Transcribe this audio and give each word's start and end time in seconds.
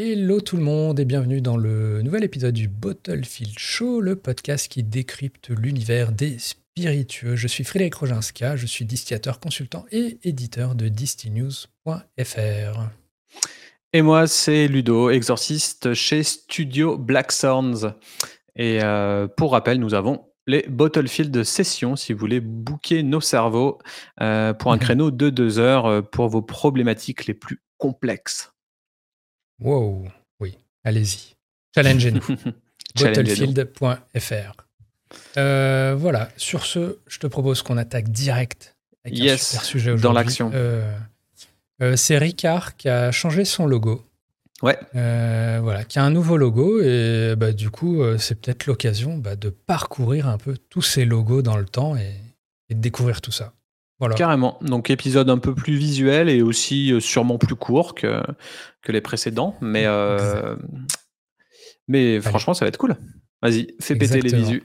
Hello 0.00 0.40
tout 0.40 0.56
le 0.56 0.62
monde 0.62 1.00
et 1.00 1.04
bienvenue 1.04 1.40
dans 1.40 1.56
le 1.56 2.02
nouvel 2.02 2.22
épisode 2.22 2.54
du 2.54 2.68
Bottlefield 2.68 3.58
Show, 3.58 4.00
le 4.00 4.14
podcast 4.14 4.70
qui 4.70 4.84
décrypte 4.84 5.48
l'univers 5.48 6.12
des 6.12 6.38
spiritueux. 6.38 7.34
Je 7.34 7.48
suis 7.48 7.64
Frédéric 7.64 7.96
Roginska, 7.96 8.54
je 8.54 8.66
suis 8.66 8.84
distillateur 8.84 9.40
consultant 9.40 9.86
et 9.90 10.20
éditeur 10.22 10.76
de 10.76 10.86
distinews.fr. 10.86 12.80
Et 13.92 14.02
moi, 14.02 14.28
c'est 14.28 14.68
Ludo, 14.68 15.10
exorciste 15.10 15.94
chez 15.94 16.22
Studio 16.22 16.96
Black 16.96 17.32
Sounds. 17.32 17.92
Et 18.54 18.78
euh, 18.84 19.26
pour 19.26 19.50
rappel, 19.50 19.80
nous 19.80 19.94
avons 19.94 20.26
les 20.46 20.64
Bottlefield 20.68 21.42
sessions 21.42 21.96
si 21.96 22.12
vous 22.12 22.20
voulez 22.20 22.38
booker 22.38 23.02
nos 23.02 23.20
cerveaux 23.20 23.80
euh, 24.20 24.54
pour 24.54 24.70
un 24.70 24.78
créneau 24.78 25.10
de 25.10 25.28
deux 25.28 25.58
heures 25.58 25.86
euh, 25.86 26.02
pour 26.02 26.28
vos 26.28 26.42
problématiques 26.42 27.26
les 27.26 27.34
plus 27.34 27.60
complexes. 27.78 28.52
Wow, 29.60 30.06
oui, 30.40 30.56
allez-y. 30.84 31.34
Challengez-nous. 31.74 32.24
Battlefield.fr. 33.00 34.68
Euh, 35.36 35.94
voilà, 35.98 36.28
sur 36.36 36.66
ce, 36.66 36.98
je 37.06 37.18
te 37.18 37.26
propose 37.26 37.62
qu'on 37.62 37.76
attaque 37.76 38.08
direct 38.10 38.76
avec 39.04 39.18
yes, 39.18 39.32
un 39.32 39.44
super 39.44 39.64
sujet 39.64 39.94
Dans 39.96 40.12
l'action. 40.12 40.50
Euh, 40.54 40.90
euh, 41.82 41.96
c'est 41.96 42.18
Ricard 42.18 42.76
qui 42.76 42.88
a 42.88 43.10
changé 43.10 43.44
son 43.44 43.66
logo. 43.66 44.04
Ouais. 44.60 44.76
voilà, 44.92 45.84
qui 45.84 46.00
a 46.00 46.04
un 46.04 46.10
nouveau 46.10 46.36
logo 46.36 46.80
et 46.82 47.34
bah, 47.36 47.52
du 47.52 47.70
coup, 47.70 48.02
c'est 48.18 48.40
peut-être 48.40 48.66
l'occasion 48.66 49.16
bah, 49.16 49.36
de 49.36 49.50
parcourir 49.50 50.26
un 50.26 50.36
peu 50.36 50.56
tous 50.68 50.82
ces 50.82 51.04
logos 51.04 51.42
dans 51.42 51.56
le 51.56 51.64
temps 51.64 51.96
et 51.96 52.14
de 52.74 52.80
découvrir 52.80 53.20
tout 53.20 53.30
ça. 53.30 53.52
Carrément. 54.16 54.58
Donc 54.60 54.90
épisode 54.90 55.28
un 55.28 55.38
peu 55.38 55.54
plus 55.54 55.76
visuel 55.76 56.28
et 56.28 56.40
aussi 56.42 56.92
euh, 56.92 57.00
sûrement 57.00 57.36
plus 57.36 57.56
court 57.56 57.94
que, 57.94 58.22
que 58.82 58.92
les 58.92 59.00
précédents. 59.00 59.56
Mais, 59.60 59.86
euh, 59.86 60.56
mais 61.88 62.20
franchement, 62.20 62.54
ça 62.54 62.64
va 62.64 62.68
être 62.68 62.78
cool. 62.78 62.96
Vas-y, 63.42 63.74
fais 63.80 63.96
péter 63.96 64.20
les 64.20 64.34
visus. 64.34 64.62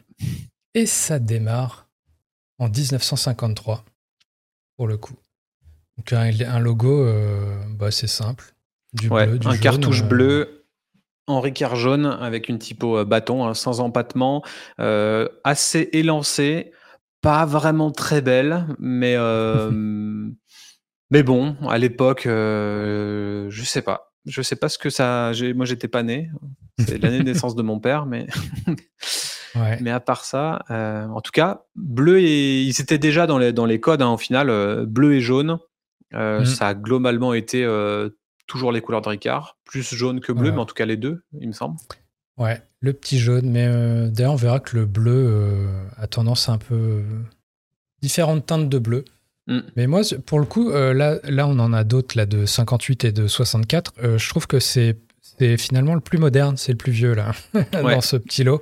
Et 0.76 0.86
ça 0.86 1.20
démarre 1.20 1.88
en 2.59 2.70
1953, 2.70 3.84
pour 4.78 4.88
le 4.88 4.98
coup. 4.98 5.16
Donc 5.98 6.14
un, 6.14 6.59
logo, 6.59 7.04
euh, 7.04 7.56
bah, 7.70 7.92
c'est 7.92 8.08
simple. 8.08 8.54
Du 8.94 9.09
bleu, 9.09 9.39
un 9.45 9.58
cartouche 9.58 10.04
bleu, 10.04 10.66
Henri 11.26 11.54
jaune 11.73 12.06
avec 12.06 12.50
une 12.50 12.59
typo 12.59 13.04
bâton, 13.06 13.48
hein, 13.48 13.56
sans 13.56 13.80
empattement, 13.80 14.44
assez 14.78 15.89
élancé 15.94 16.72
pas 17.24 17.46
vraiment 17.46 17.90
très 17.90 18.22
belle, 18.22 18.68
mais 18.78 19.16
euh, 19.18 19.72
mais 21.10 21.24
bon, 21.24 21.56
à 21.68 21.80
l'époque, 21.80 22.28
euh, 22.28 23.48
je 23.50 23.64
sais 23.64 23.82
pas. 23.82 24.14
Je 24.26 24.42
sais 24.42 24.56
pas 24.56 24.70
ce 24.70 24.78
que 24.78 24.90
ça. 24.90 25.32
Moi, 25.56 25.66
j'étais 25.66 25.88
pas 25.88 26.04
né. 26.04 26.30
C'est 26.80 27.02
l'année 27.02 27.20
de 27.20 27.24
naissance 27.32 27.56
de 27.56 27.64
mon 27.64 27.80
père, 27.80 28.06
mais 28.06 28.28
mais 29.82 29.90
à 29.90 30.00
part 30.00 30.26
ça, 30.26 30.64
euh, 30.70 31.08
en 31.08 31.22
tout 31.22 31.32
cas, 31.32 31.64
bleu 31.76 32.20
et 32.20 32.62
ils 32.62 32.82
étaient 32.82 32.98
déjà 32.98 33.26
dans 33.26 33.38
les 33.38 33.54
dans 33.54 33.66
les 33.66 33.80
codes. 33.80 34.02
Hein, 34.02 34.12
au 34.12 34.18
final, 34.18 34.86
bleu 34.86 35.16
et 35.16 35.22
jaune, 35.22 35.60
mmh. 36.14 36.46
ça 36.46 36.68
a 36.68 36.74
globalement 36.74 37.34
été 37.34 37.66
toujours 38.48 38.72
les 38.72 38.82
couleurs 38.82 39.02
de 39.02 39.10
Ricard, 39.10 39.58
plus 39.66 39.94
jaune 39.96 40.20
que 40.20 40.32
bleu, 40.34 40.52
mais 40.52 40.60
en 40.60 40.66
tout 40.66 40.76
cas 40.76 40.86
les 40.86 40.98
deux, 40.98 41.24
il 41.40 41.48
me 41.48 41.54
semble. 41.54 41.78
Ouais, 42.38 42.62
le 42.81 42.94
petit 42.94 43.20
jaune, 43.20 43.50
mais 43.50 43.66
euh, 43.67 44.09
d'ailleurs 44.09 44.34
on 44.34 44.38
verra 44.38 44.59
que 44.59 44.76
le 44.76 44.86
bleu 44.86 45.14
euh, 45.14 45.67
a 45.98 46.08
tendance 46.08 46.50
à 46.50 46.53
un 46.53 46.58
peu 46.58 46.76
euh, 46.76 47.02
différentes 48.02 48.45
teintes 48.45 48.70
de 48.70 48.80
bleu. 48.80 49.06
Mm. 49.48 49.59
Mais 49.76 49.88
moi, 49.88 50.02
pour 50.26 50.39
le 50.39 50.45
coup, 50.45 50.72
là, 50.72 51.17
là 51.23 51.48
on 51.48 51.59
en 51.59 51.73
a 51.73 51.84
d'autres 51.84 52.17
là 52.17 52.26
de 52.26 52.45
58 52.45 53.06
et 53.06 53.11
de 53.11 53.28
64. 53.28 53.94
je 54.17 54.30
trouve 54.30 54.48
que 54.48 54.59
c'est 54.59 54.98
finalement 55.58 55.95
le 55.95 56.02
plus 56.02 56.17
moderne, 56.17 56.58
c'est 56.58 56.71
le 56.71 56.77
plus 56.77 56.92
vieux 56.92 57.14
là 57.14 57.33
dans 57.71 58.02
ce 58.02 58.17
petit 58.17 58.44
lot. 58.44 58.61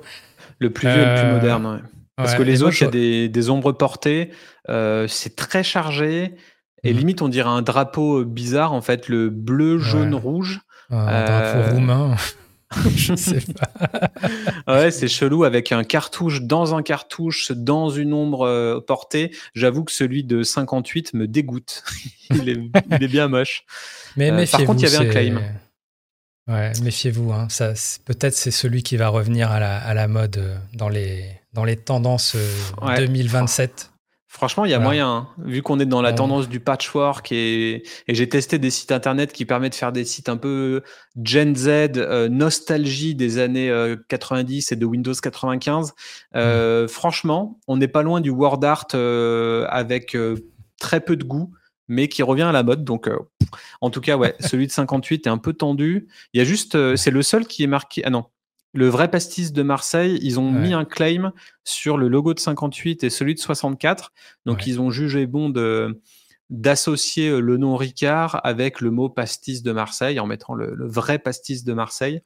Le 0.58 0.70
plus 0.70 0.88
vieux, 0.88 1.04
le 1.04 1.20
plus 1.20 1.32
moderne. 1.32 1.66
Ouais. 1.66 1.80
Parce 2.16 2.34
que 2.34 2.42
les 2.42 2.62
autres, 2.62 2.76
il 2.80 2.84
y 2.84 2.86
a 2.86 2.90
des, 2.90 3.28
des, 3.28 3.50
ombres 3.50 3.72
portées, 3.72 4.30
c'est 4.68 5.36
très 5.36 5.62
chargé. 5.62 6.34
Et 6.84 6.92
mm. 6.92 6.96
limite, 6.96 7.22
on 7.22 7.28
dirait 7.28 7.48
un 7.48 7.62
drapeau 7.62 8.24
bizarre, 8.24 8.72
en 8.72 8.82
fait, 8.82 9.08
le 9.08 9.30
bleu, 9.30 9.78
jaune, 9.78 10.14
rouge. 10.14 10.60
un 10.90 11.24
drapeau 11.24 11.74
roumain. 11.74 12.16
je 12.96 13.14
sais 13.14 13.40
pas. 13.40 14.10
ouais, 14.66 14.90
c'est 14.90 15.08
chelou 15.08 15.44
avec 15.44 15.72
un 15.72 15.84
cartouche 15.84 16.42
dans 16.42 16.74
un 16.74 16.82
cartouche, 16.82 17.52
dans 17.52 17.90
une 17.90 18.12
ombre 18.12 18.46
euh, 18.46 18.80
portée. 18.80 19.34
J'avoue 19.54 19.84
que 19.84 19.92
celui 19.92 20.24
de 20.24 20.42
58 20.42 21.14
me 21.14 21.26
dégoûte. 21.26 21.84
il, 22.30 22.48
est, 22.48 23.08
bien 23.08 23.28
moche. 23.28 23.64
Mais 24.16 24.30
euh, 24.30 24.46
par 24.50 24.64
contre, 24.64 24.82
il 24.82 24.90
y 24.90 24.94
avait 24.94 25.08
un 25.08 25.10
claim. 25.10 25.42
Ouais, 26.48 26.72
méfiez-vous. 26.82 27.32
Hein. 27.32 27.48
Ça, 27.48 27.72
peut-être 28.04 28.34
c'est 28.34 28.50
celui 28.50 28.82
qui 28.82 28.96
va 28.96 29.08
revenir 29.08 29.50
à 29.50 29.60
la, 29.60 29.78
à 29.78 29.94
la 29.94 30.08
mode 30.08 30.38
euh, 30.38 30.56
dans 30.74 30.88
les, 30.88 31.24
dans 31.52 31.64
les 31.64 31.76
tendances 31.76 32.36
2027. 32.96 33.91
Franchement, 34.34 34.64
il 34.64 34.70
y 34.70 34.74
a 34.74 34.78
moyen, 34.78 35.08
hein. 35.08 35.28
vu 35.44 35.60
qu'on 35.60 35.78
est 35.78 35.84
dans 35.84 36.00
la 36.00 36.14
tendance 36.14 36.48
du 36.48 36.58
patchwork 36.58 37.30
et, 37.32 37.82
j'ai 38.08 38.28
testé 38.30 38.58
des 38.58 38.70
sites 38.70 38.90
internet 38.90 39.30
qui 39.30 39.44
permettent 39.44 39.72
de 39.72 39.76
faire 39.76 39.92
des 39.92 40.06
sites 40.06 40.30
un 40.30 40.38
peu 40.38 40.80
Gen 41.22 41.54
Z, 41.54 41.68
euh, 41.68 42.30
nostalgie 42.30 43.14
des 43.14 43.36
années 43.36 43.70
90 44.08 44.72
euh, 44.72 44.74
et 44.74 44.78
de 44.78 44.86
Windows 44.86 45.12
95. 45.12 45.92
Euh, 46.34 46.88
franchement, 46.88 47.60
on 47.68 47.76
n'est 47.76 47.88
pas 47.88 48.02
loin 48.02 48.22
du 48.22 48.30
word 48.30 48.64
art 48.64 48.86
avec 49.70 50.16
très 50.80 51.00
peu 51.00 51.16
de 51.16 51.24
goût, 51.24 51.52
mais 51.88 52.08
qui 52.08 52.22
revient 52.22 52.42
à 52.42 52.52
la 52.52 52.62
mode. 52.62 52.84
Donc, 52.84 53.10
en 53.82 53.90
tout 53.90 54.00
cas, 54.00 54.16
ouais, 54.16 54.34
celui 54.40 54.66
de 54.66 54.72
58 54.72 55.26
est 55.26 55.30
un 55.30 55.36
peu 55.36 55.52
tendu. 55.52 56.08
Il 56.32 56.38
y 56.38 56.40
a 56.40 56.44
juste, 56.44 56.96
c'est 56.96 57.10
le 57.10 57.22
seul 57.22 57.46
qui 57.46 57.64
est 57.64 57.68
marqué. 57.68 58.00
Ah 58.06 58.10
non, 58.10 58.24
le 58.72 58.88
vrai 58.88 59.10
pastis 59.10 59.52
de 59.52 59.62
Marseille, 59.62 60.18
ils 60.22 60.40
ont 60.40 60.50
mis 60.50 60.72
un 60.72 60.84
claim 60.84 61.32
sur 61.62 61.98
le 61.98 62.08
logo 62.08 62.32
de 62.32 62.40
58 62.40 63.04
et 63.04 63.10
celui 63.10 63.34
de 63.34 63.40
64. 63.40 64.12
Donc, 64.46 64.66
ils 64.66 64.80
ont 64.80 64.90
jugé 64.90 65.26
bon 65.26 65.50
de 65.50 66.00
d'associer 66.50 67.30
euh, 67.30 67.40
le 67.40 67.56
nom 67.56 67.76
Ricard 67.76 68.38
avec 68.44 68.82
le 68.82 68.90
mot 68.90 69.08
pastis 69.08 69.62
de 69.62 69.72
Marseille 69.72 70.20
en 70.20 70.26
mettant 70.26 70.52
le, 70.52 70.86
vrai 70.86 71.18
pastis 71.18 71.64
de 71.64 71.72
Marseille. 71.72 72.20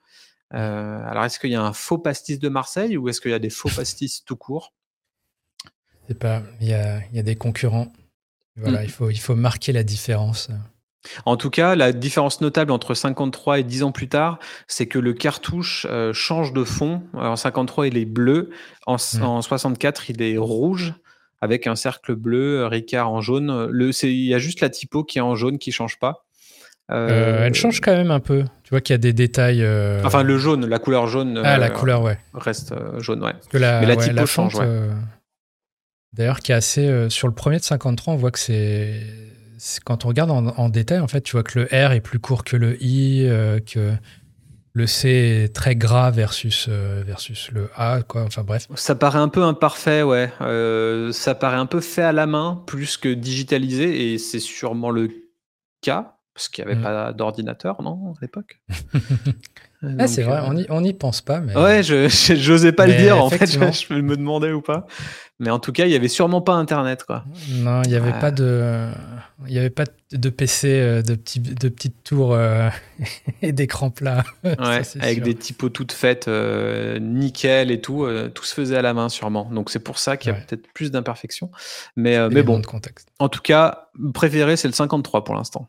Euh, 0.53 1.01
alors, 1.07 1.25
est-ce 1.25 1.39
qu'il 1.39 1.51
y 1.51 1.55
a 1.55 1.63
un 1.63 1.73
faux 1.73 1.99
pastis 1.99 2.41
de 2.41 2.49
Marseille 2.49 2.97
ou 2.97 3.09
est-ce 3.09 3.21
qu'il 3.21 3.31
y 3.31 3.35
a 3.35 3.39
des 3.39 3.51
faux 3.51 3.69
pastis 3.77 4.25
tout 4.25 4.37
court? 4.37 4.75
C'est 6.09 6.19
pas. 6.19 6.43
Il 6.61 6.69
y 6.69 6.75
a, 6.75 7.01
y 7.13 7.21
a, 7.21 7.23
des 7.23 7.37
concurrents. 7.37 7.93
Voilà, 8.57 8.81
mm. 8.81 8.85
il, 8.85 8.91
faut, 8.91 9.11
il 9.11 9.19
faut 9.19 9.37
marquer 9.37 9.73
la 9.73 9.85
différence. 9.85 10.49
En 11.25 11.37
tout 11.37 11.51
cas, 11.51 11.75
la 11.75 11.93
différence 11.93 12.41
notable 12.41 12.73
entre 12.73 12.95
53 12.95 13.61
et 13.61 13.63
10 13.63 13.83
ans 13.85 13.93
plus 13.93 14.09
tard, 14.09 14.39
c'est 14.67 14.87
que 14.87 14.99
le 14.99 15.13
cartouche 15.13 15.87
euh, 15.91 16.13
change 16.13 16.53
de 16.53 16.65
fond. 16.65 17.03
En 17.15 17.37
53, 17.37 17.89
il 17.89 17.97
est 17.97 18.05
bleu. 18.05 18.51
En, 18.87 18.99
64, 18.99 20.01
mmh. 20.01 20.05
il 20.09 20.23
est 20.23 20.39
rouge 20.39 20.95
avec 21.41 21.67
un 21.67 21.77
cercle 21.77 22.15
bleu, 22.15 22.61
euh, 22.61 22.69
Ricard 22.69 23.11
en 23.11 23.21
jaune. 23.21 23.67
Le, 23.71 23.91
il 24.05 24.27
y 24.27 24.35
a 24.35 24.39
juste 24.39 24.61
la 24.61 24.71
typo 24.71 25.05
qui 25.05 25.19
est 25.19 25.23
en 25.23 25.35
jaune 25.35 25.59
qui 25.59 25.73
change 25.73 25.99
pas. 25.99 26.25
Euh, 26.93 27.47
elle 27.47 27.55
change 27.55 27.81
quand 27.81 27.93
même 27.93 28.13
un 28.13 28.21
peu. 28.21 28.45
Tu 28.63 28.71
vois 28.71 28.81
qu'il 28.81 28.95
y 28.95 28.95
a 28.95 28.99
des 28.99 29.13
détails. 29.13 29.67
Enfin, 30.05 30.23
le 30.23 30.39
jaune, 30.39 30.67
la 30.67 30.79
couleur 30.79 31.09
jaune. 31.09 31.41
Ah, 31.45 31.59
la 31.59 31.71
couleur, 31.71 32.03
ouais. 32.03 32.19
Reste 32.33 32.75
jaune, 32.99 33.25
ouais. 33.25 33.35
Mais 33.53 33.59
la 33.59 33.97
typo 33.97 34.27
change, 34.27 34.55
ouais. 34.55 34.89
D'ailleurs, 36.13 36.41
qui 36.41 36.53
est 36.53 36.55
assez. 36.55 37.11
sur 37.11 37.29
le 37.29 37.35
premier 37.35 37.59
de 37.59 37.65
53, 37.65 38.15
on 38.15 38.17
voit 38.17 38.31
que 38.31 38.39
c'est 38.39 39.03
quand 39.85 40.05
on 40.05 40.09
regarde 40.09 40.31
en, 40.31 40.69
détail, 40.69 41.01
en 41.01 41.09
fait, 41.09 41.23
tu 41.23 41.33
vois 41.33 41.43
que 41.43 41.59
le 41.59 41.65
R 41.67 41.93
est 41.93 42.01
plus 42.01 42.19
court 42.19 42.45
que 42.45 42.57
le 42.57 42.83
I, 42.83 43.27
euh, 43.27 43.61
que 43.61 43.93
le 44.73 44.87
C 44.87 45.09
est 45.09 45.55
très 45.55 45.75
gras 45.75 46.11
versus, 46.11 46.67
euh, 46.69 47.03
versus 47.05 47.51
le 47.51 47.71
A, 47.77 48.03
quoi. 48.03 48.25
Enfin 48.25 48.43
bref. 48.43 48.69
Ça 48.75 48.95
paraît 48.95 49.19
un 49.19 49.29
peu 49.29 49.43
imparfait, 49.43 50.03
ouais. 50.03 50.31
Euh, 50.41 51.13
ça 51.13 51.35
paraît 51.35 51.57
un 51.57 51.67
peu 51.67 51.81
fait 51.81 52.03
à 52.03 52.13
la 52.13 52.27
main 52.27 52.63
plus 52.67 52.97
que 52.97 53.09
digitalisé, 53.09 54.13
et 54.13 54.19
c'est 54.19 54.41
sûrement 54.41 54.91
le 54.91 55.11
cas. 55.81 56.13
Parce 56.35 56.51
qu'il 56.51 56.65
n'y 56.65 56.71
avait 56.73 56.81
mm. 56.81 56.85
pas 56.85 57.13
d'ordinateur, 57.15 57.81
non, 57.81 58.13
à 58.13 58.19
l'époque? 58.21 58.61
ah, 59.83 60.07
C'est 60.07 60.23
vrai, 60.23 60.41
on 60.69 60.81
n'y 60.81 60.93
pense 60.95 61.21
pas. 61.21 61.41
Mais... 61.41 61.57
Ouais, 61.57 61.83
je 61.83 62.51
n'osais 62.51 62.73
pas 62.73 62.87
le 62.87 62.95
dire, 62.95 63.23
en 63.23 63.31
fait, 63.31 63.47
je, 63.89 63.95
me 63.95 64.17
demandais 64.17 64.53
ou 64.53 64.61
pas. 64.61 64.87
Mais 65.39 65.51
en 65.51 65.59
tout 65.59 65.73
cas, 65.73 65.85
il 65.85 65.91
n'y 65.91 65.95
avait 65.95 66.09
sûrement 66.09 66.41
pas 66.41 66.55
Internet, 66.55 67.05
quoi. 67.05 67.25
Non, 67.51 67.83
il 67.83 67.91
n'y 67.91 67.97
avait, 67.97 68.19
pas 68.19 68.31
de... 68.31 68.89
il 69.47 69.53
y 69.53 69.59
avait 69.59 69.71
pas 69.71 69.85
de 70.13 70.31
PC, 70.31 70.69
euh, 70.69 71.03
de, 71.03 71.15
petits, 71.15 71.41
de 71.41 71.69
petites 71.69 72.03
tours 72.05 72.33
euh, 72.33 72.71
et 73.43 73.53
d'écran 73.53 73.91
plat. 73.91 74.25
Ouais, 74.45 74.83
avec 75.01 75.23
des 75.23 75.35
typos 75.35 75.69
toutes 75.69 75.93
faites, 75.93 76.29
euh, 76.29 76.99
nickel 76.99 77.71
et 77.71 77.81
tout. 77.81 78.09
tout 78.33 78.45
se 78.45 78.55
faisait 78.55 78.77
à 78.77 78.83
la 78.83 78.95
main, 78.95 79.09
sûrement. 79.09 79.51
Donc 79.53 79.71
c'est 79.71 79.81
pour 79.81 79.99
ça 79.99 80.17
qu'il 80.17 80.33
y 80.33 80.35
a 80.35 80.39
peut-être 80.39 80.73
plus 80.73 80.91
d'imperfections. 80.91 81.51
Mais, 81.97 82.29
mais 82.31 82.43
bon, 82.43 82.59
de 82.59 82.67
contexte. 82.67 83.09
en 83.19 83.29
tout 83.29 83.43
cas, 83.43 83.89
préféré, 84.15 84.57
c'est 84.57 84.69
le 84.69 84.75
53 84.75 85.25
pour 85.25 85.35
l'instant. 85.35 85.69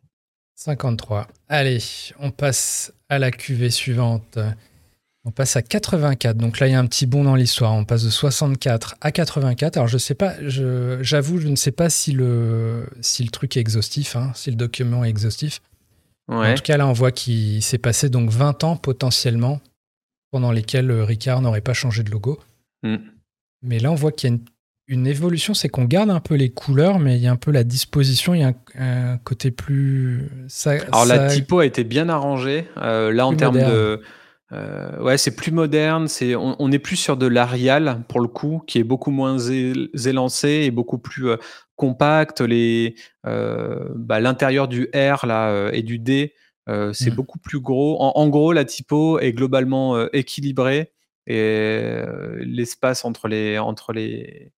53. 0.57 1.27
Allez, 1.49 1.79
on 2.19 2.31
passe 2.31 2.91
à 3.09 3.19
la 3.19 3.29
cuvée 3.29 3.69
suivante. 3.69 4.39
On 5.23 5.29
passe 5.29 5.55
à 5.55 5.61
84. 5.61 6.35
Donc 6.35 6.59
là, 6.59 6.67
il 6.67 6.71
y 6.71 6.73
a 6.73 6.79
un 6.79 6.87
petit 6.87 7.05
bond 7.05 7.23
dans 7.23 7.35
l'histoire. 7.35 7.73
On 7.73 7.85
passe 7.85 8.03
de 8.03 8.09
64 8.09 8.95
à 8.99 9.11
84. 9.11 9.77
Alors, 9.77 9.87
je 9.87 9.99
sais 9.99 10.15
pas, 10.15 10.33
j'avoue, 10.41 11.39
je, 11.39 11.47
ne 11.47 11.55
sais 11.55 11.71
pas 11.71 11.91
si 11.91 12.11
le, 12.11 12.89
si 13.01 13.23
le 13.23 13.29
truc 13.29 13.55
est 13.55 13.59
exhaustif, 13.59 14.15
hein, 14.15 14.31
si 14.33 14.49
le 14.49 14.55
document 14.55 15.05
est 15.05 15.09
exhaustif. 15.09 15.61
En 16.27 16.55
tout 16.55 16.63
cas, 16.63 16.75
là, 16.75 16.87
on 16.87 16.93
voit 16.93 17.11
qu'il 17.11 17.61
s'est 17.61 17.77
passé 17.77 18.09
donc 18.09 18.31
20 18.31 18.63
ans 18.63 18.75
potentiellement 18.75 19.61
pendant 20.31 20.51
lesquels 20.51 20.91
Ricard 20.91 21.41
n'aurait 21.41 21.61
pas 21.61 21.73
changé 21.73 22.03
de 22.03 22.09
logo. 22.09 22.39
Mm. 22.83 22.97
Mais 23.61 23.79
là, 23.79 23.91
on 23.91 23.95
voit 23.95 24.11
qu'il 24.11 24.29
y 24.29 24.33
a 24.33 24.35
une, 24.35 24.41
évolution, 24.89 25.53
c'est 25.53 25.69
qu'on 25.69 25.85
garde 25.85 26.09
un 26.09 26.19
peu 26.19 26.35
les 26.35 26.49
couleurs, 26.49 26.99
mais 26.99 27.17
il 27.17 27.21
y 27.21 27.27
a 27.27 27.31
un 27.31 27.37
peu 27.37 27.51
la 27.51 27.63
disposition, 27.63 28.33
il 28.33 28.41
y 28.41 28.43
a 28.43 28.53
un, 28.79 29.17
côté 29.17 29.51
plus. 29.51 30.29
Alors 30.65 31.05
la 31.05 31.27
typo 31.27 31.59
a 31.59 31.65
été 31.65 31.83
bien 31.83 32.09
arrangée. 32.09 32.65
Euh, 32.77 33.11
là, 33.11 33.27
en 33.27 33.35
termes 33.35 33.59
de. 33.59 34.01
Euh, 34.53 35.01
ouais, 35.01 35.17
c'est 35.17 35.35
plus 35.35 35.51
moderne. 35.51 36.07
C'est 36.07 36.35
on, 36.35 36.71
est 36.71 36.79
plus 36.79 36.95
sur 36.95 37.17
de 37.17 37.27
l'Arial 37.27 38.03
pour 38.07 38.21
le 38.21 38.29
coup, 38.29 38.61
qui 38.65 38.79
est 38.79 38.83
beaucoup 38.83 39.11
moins 39.11 39.37
élancé 39.39 40.49
et 40.63 40.71
beaucoup 40.71 40.99
plus 40.99 41.29
euh, 41.29 41.37
compact. 41.75 42.39
Les 42.39 42.95
bah, 43.23 44.21
l'intérieur 44.21 44.69
du 44.69 44.89
R 44.95 45.25
là 45.25 45.69
et 45.73 45.83
du 45.83 45.99
D, 45.99 46.33
c'est 46.93 47.11
mm. 47.11 47.15
beaucoup 47.15 47.39
plus 47.39 47.59
gros. 47.59 47.97
En, 47.99 48.27
gros, 48.29 48.53
la 48.53 48.63
typo 48.63 49.19
est 49.19 49.33
globalement 49.33 50.07
équilibrée 50.13 50.93
et 51.29 52.01
l'espace 52.39 53.03
entre 53.03 53.27
les 53.27 53.57
entre 53.57 53.91
les 53.91 54.53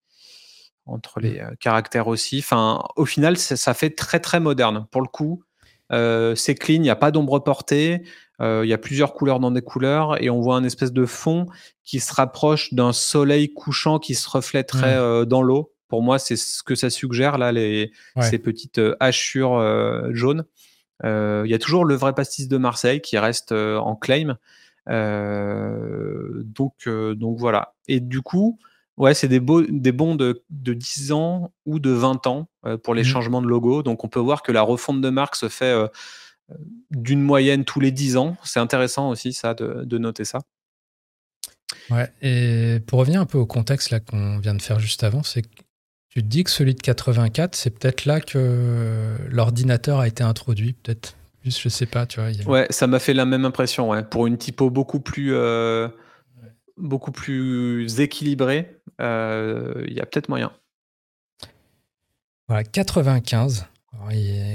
entre 0.91 1.19
les 1.19 1.41
mmh. 1.41 1.55
caractères 1.59 2.07
aussi. 2.07 2.39
Enfin, 2.39 2.83
au 2.95 3.05
final, 3.05 3.37
ça, 3.37 3.73
fait 3.73 3.91
très 3.91 4.19
très 4.19 4.39
moderne. 4.39 4.85
Pour 4.91 5.01
le 5.01 5.07
coup, 5.07 5.43
c'est 5.91 6.55
clean, 6.55 6.75
il 6.75 6.81
n'y 6.81 6.89
a 6.89 6.95
pas 6.95 7.11
d'ombre 7.11 7.39
portée, 7.39 8.03
il 8.39 8.65
y 8.65 8.73
a 8.73 8.77
plusieurs 8.77 9.13
couleurs 9.13 9.39
dans 9.39 9.51
des 9.51 9.61
couleurs 9.61 10.21
et 10.21 10.29
on 10.29 10.39
voit 10.39 10.55
un 10.55 10.63
espèce 10.63 10.93
de 10.93 11.05
fond 11.05 11.47
qui 11.83 11.99
se 11.99 12.13
rapproche 12.13 12.73
d'un 12.73 12.93
soleil 12.93 13.51
couchant 13.53 13.97
qui 13.97 14.13
se 14.13 14.29
reflèterait 14.29 14.99
mmh. 14.99 15.25
dans 15.25 15.41
l'eau. 15.41 15.73
Pour 15.87 16.03
moi, 16.03 16.19
c'est 16.19 16.35
ce 16.35 16.61
que 16.61 16.75
ça 16.75 16.91
suggère 16.91 17.39
là, 17.39 17.51
les, 17.51 17.91
ces 18.21 18.37
petites 18.37 18.79
hachures 18.99 19.59
jaunes. 20.13 20.45
Il 21.03 21.47
y 21.47 21.53
a 21.53 21.59
toujours 21.59 21.85
le 21.85 21.95
vrai 21.95 22.13
pastis 22.13 22.47
de 22.47 22.57
Marseille 22.57 23.01
qui 23.01 23.17
reste 23.17 23.51
en 23.51 23.95
claim. 23.95 24.37
Euh, 24.89 26.41
donc, 26.43 26.73
euh, 26.87 27.15
donc 27.15 27.37
voilà. 27.37 27.73
Et 27.87 27.99
du 27.99 28.21
coup, 28.21 28.59
ouais, 28.99 29.13
c'est 29.15 29.27
des, 29.27 29.41
des 29.69 29.91
bons 29.91 30.15
de, 30.15 30.43
de, 30.51 30.73
10 30.73 31.11
ans 31.11 31.51
ou 31.65 31.79
de 31.79 31.89
20 31.89 32.27
ans 32.27 32.47
euh, 32.65 32.77
pour 32.77 32.93
les 32.93 33.01
mmh. 33.01 33.05
changements 33.05 33.41
de 33.41 33.47
logo. 33.47 33.81
Donc 33.81 34.03
on 34.03 34.07
peut 34.07 34.19
voir 34.19 34.43
que 34.43 34.51
la 34.51 34.61
refonte 34.61 35.01
de 35.01 35.09
marque 35.09 35.35
se 35.35 35.49
fait 35.49 35.75
d'une 36.91 37.21
moyenne 37.21 37.65
tous 37.65 37.79
les 37.79 37.91
10 37.91 38.17
ans. 38.17 38.37
C'est 38.43 38.59
intéressant 38.59 39.09
aussi 39.09 39.33
ça 39.33 39.53
de, 39.55 39.83
de, 39.83 39.97
noter 39.97 40.25
ça. 40.25 40.39
Ouais, 41.89 42.11
et 42.21 42.79
pour 42.85 42.99
revenir 42.99 43.21
un 43.21 43.25
peu 43.25 43.37
au 43.39 43.45
contexte 43.47 43.89
là 43.89 43.99
qu'on 43.99 44.37
vient 44.37 44.53
de 44.53 44.61
faire 44.61 44.79
juste 44.79 45.03
avant, 45.03 45.23
c'est 45.23 45.41
que 45.41 45.63
tu 46.09 46.21
te 46.21 46.27
dis 46.27 46.43
que 46.43 46.51
celui 46.51 46.75
de 46.75 46.81
84, 46.81 47.55
c'est 47.55 47.69
peut-être 47.69 48.05
là 48.05 48.19
que 48.19 49.15
l'ordinateur 49.29 49.99
a 49.99 50.07
été 50.07 50.23
introduit, 50.23 50.73
peut-être 50.73 51.15
je 51.45 51.69
sais 51.69 51.85
pas, 51.85 52.05
tu 52.05 52.19
vois. 52.19 52.29
Ouais, 52.45 52.67
ça 52.69 52.87
m'a 52.87 52.99
fait 52.99 53.13
la 53.13 53.25
même 53.25 53.45
impression, 53.45 53.89
ouais. 53.89 54.03
Pour 54.03 54.27
une 54.27 54.37
typo 54.37 54.69
beaucoup 54.69 54.99
plus, 54.99 55.33
euh, 55.33 55.87
beaucoup 56.79 57.11
plus 57.11 57.99
équilibrée, 57.99 58.81
euh, 59.01 59.83
il 59.87 59.93
y 59.93 59.99
a 59.99 60.05
peut-être 60.05 60.29
moyen. 60.29 60.51
Voilà, 62.47 62.63
95. 62.63 63.67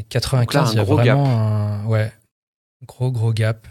95, 0.09 0.73
il 0.73 0.77
y 0.77 0.81
a 0.81 0.85
gros 0.85 0.97
vraiment 0.97 1.25
gap. 1.25 1.35
un 1.35 1.87
ouais, 1.87 2.13
gros, 2.87 3.11
gros 3.11 3.33
gap. 3.33 3.67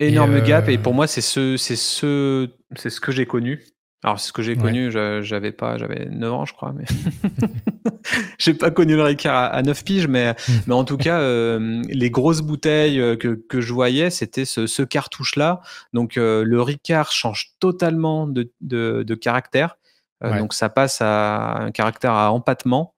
Énorme 0.00 0.40
gap, 0.40 0.68
et 0.68 0.76
euh, 0.76 0.82
pour 0.82 0.94
moi, 0.94 1.06
c'est 1.06 1.20
ce, 1.20 1.56
c'est 1.56 1.76
ce, 1.76 2.50
c'est 2.76 2.90
ce 2.90 3.00
que 3.00 3.10
j'ai 3.10 3.26
connu. 3.26 3.64
Alors, 4.04 4.20
c'est 4.20 4.28
ce 4.28 4.32
que 4.32 4.42
j'ai 4.42 4.56
connu, 4.56 4.92
j'avais 4.92 5.50
pas, 5.50 5.76
j'avais 5.76 6.06
9 6.06 6.32
ans, 6.32 6.44
je 6.44 6.52
crois, 6.52 6.72
mais 6.72 6.84
j'ai 8.38 8.54
pas 8.54 8.70
connu 8.70 8.94
le 8.94 9.02
Ricard 9.02 9.52
à, 9.52 9.60
9 9.62 9.84
piges, 9.84 10.06
mais, 10.06 10.36
mais 10.68 10.74
en 10.74 10.84
tout 10.84 10.96
cas, 10.96 11.18
euh, 11.18 11.82
les 11.88 12.08
grosses 12.08 12.42
bouteilles 12.42 13.00
euh, 13.00 13.16
que, 13.16 13.34
que 13.34 13.60
je 13.60 13.72
voyais, 13.72 14.10
c'était 14.10 14.44
ce, 14.44 14.68
ce 14.68 14.82
cartouche-là. 14.82 15.60
Donc, 15.94 16.16
euh, 16.16 16.44
le 16.44 16.62
Ricard 16.62 17.10
change 17.10 17.54
totalement 17.58 18.28
de, 18.28 18.52
de, 18.60 19.02
de 19.04 19.14
caractère. 19.14 19.76
Donc, 20.20 20.52
ça 20.52 20.68
passe 20.68 21.00
à 21.00 21.58
un 21.58 21.70
caractère 21.70 22.12
à 22.12 22.32
empattement. 22.32 22.94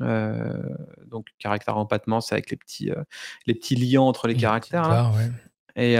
donc, 0.00 1.26
caractère 1.38 1.74
à 1.74 1.78
empattement, 1.78 2.22
c'est 2.22 2.34
avec 2.34 2.50
les 2.50 2.56
petits, 2.56 2.90
les 3.46 3.54
petits 3.54 3.76
liants 3.76 4.06
entre 4.06 4.26
les 4.26 4.34
caractères. 4.34 4.88
Là. 4.88 5.12
Et 5.76 5.98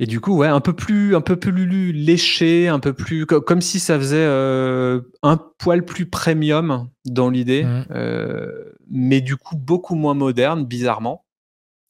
et 0.00 0.06
du 0.06 0.20
coup, 0.20 0.36
ouais, 0.36 0.46
un 0.46 0.60
peu 0.60 0.72
plus, 0.72 1.16
un 1.16 1.20
peu 1.20 1.36
plus 1.36 1.92
léché, 1.92 2.68
un 2.68 2.78
peu 2.78 2.92
plus 2.92 3.26
comme 3.26 3.60
si 3.60 3.80
ça 3.80 3.98
faisait 3.98 4.16
euh, 4.18 5.00
un 5.22 5.36
poil 5.36 5.84
plus 5.84 6.06
premium 6.06 6.88
dans 7.04 7.30
l'idée, 7.30 7.64
mmh. 7.64 7.86
euh, 7.90 8.72
mais 8.88 9.20
du 9.20 9.36
coup 9.36 9.56
beaucoup 9.56 9.96
moins 9.96 10.14
moderne, 10.14 10.64
bizarrement, 10.64 11.24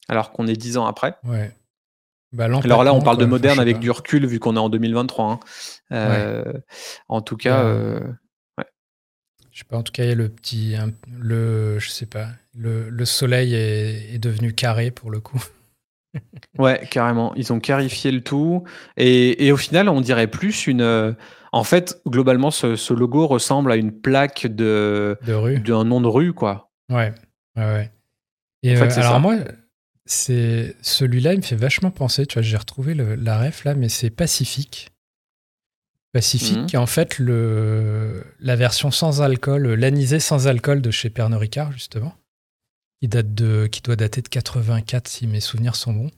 alors 0.07 0.31
qu'on 0.31 0.47
est 0.47 0.55
dix 0.55 0.77
ans 0.77 0.87
après. 0.87 1.17
Ouais. 1.23 1.53
Bah, 2.31 2.45
alors 2.45 2.83
là, 2.83 2.93
on 2.93 3.01
parle 3.01 3.17
de 3.17 3.25
moderne 3.25 3.59
avec 3.59 3.79
du 3.79 3.89
recul 3.89 4.25
vu 4.25 4.39
qu'on 4.39 4.55
est 4.55 4.59
en 4.59 4.69
2023. 4.69 5.25
Hein. 5.25 5.39
Euh, 5.91 6.53
en 7.07 7.21
tout 7.21 7.37
cas, 7.37 7.63
ouais. 7.63 8.65
Je 9.51 9.59
sais 9.59 9.65
pas. 9.65 9.77
En 9.77 9.83
tout 9.83 9.91
cas, 9.91 10.03
il 10.03 10.09
y 10.09 10.11
a 10.11 10.15
le 10.15 10.29
petit, 10.29 10.75
le, 11.11 11.79
je 11.79 11.89
sais 11.89 12.05
pas, 12.05 12.27
le, 12.55 12.89
le 12.89 13.05
soleil 13.05 13.55
est, 13.55 14.13
est 14.13 14.19
devenu 14.19 14.53
carré 14.53 14.89
pour 14.91 15.09
le 15.09 15.19
coup. 15.19 15.43
Ouais, 16.57 16.81
carrément. 16.89 17.33
Ils 17.35 17.53
ont 17.53 17.59
clarifié 17.59 18.11
le 18.11 18.21
tout. 18.21 18.63
Et, 18.97 19.51
au 19.51 19.57
final, 19.57 19.89
on 19.89 20.01
dirait 20.01 20.27
plus 20.27 20.67
une. 20.67 20.81
Euh, 20.81 21.13
en 21.51 21.63
fait, 21.63 22.01
globalement, 22.07 22.51
ce, 22.51 22.93
logo 22.93 23.27
ressemble 23.27 23.71
à 23.71 23.75
une 23.75 23.91
plaque 23.91 24.47
de, 24.47 25.17
de 25.25 25.33
rue. 25.33 25.59
d'un 25.59 25.83
nom 25.83 26.01
de 26.01 26.07
rue, 26.07 26.33
quoi. 26.33 26.71
Ouais, 26.89 27.13
ouais, 27.55 27.63
ouais. 27.63 27.91
Et 28.63 28.75
euh, 28.75 28.89
alors, 28.97 29.19
moi, 29.19 29.35
c'est 30.05 30.75
celui-là, 30.81 31.33
il 31.33 31.37
me 31.37 31.43
fait 31.43 31.55
vachement 31.55 31.91
penser. 31.91 32.25
Tu 32.25 32.35
vois, 32.35 32.43
j'ai 32.43 32.57
retrouvé 32.57 32.93
la 32.93 33.39
ref 33.39 33.63
là, 33.63 33.73
mais 33.73 33.89
c'est 33.89 34.09
Pacifique. 34.09 34.89
Pacifique, 36.11 36.73
mmh. 36.73 36.77
en 36.77 36.87
fait 36.87 37.19
le, 37.19 38.23
la 38.39 38.55
version 38.55 38.89
sans 38.89 39.21
alcool, 39.21 39.67
l'anisé 39.75 40.19
sans 40.19 40.47
alcool 40.47 40.81
de 40.81 40.89
chez 40.89 41.11
Pernod 41.11 41.39
Ricard, 41.39 41.71
justement 41.71 42.15
date 43.07 43.33
de, 43.33 43.67
qui 43.67 43.81
doit 43.81 43.95
dater 43.95 44.21
de 44.21 44.27
84 44.27 45.07
si 45.07 45.27
mes 45.27 45.39
souvenirs 45.39 45.75
sont 45.75 45.93
bons. 45.93 46.11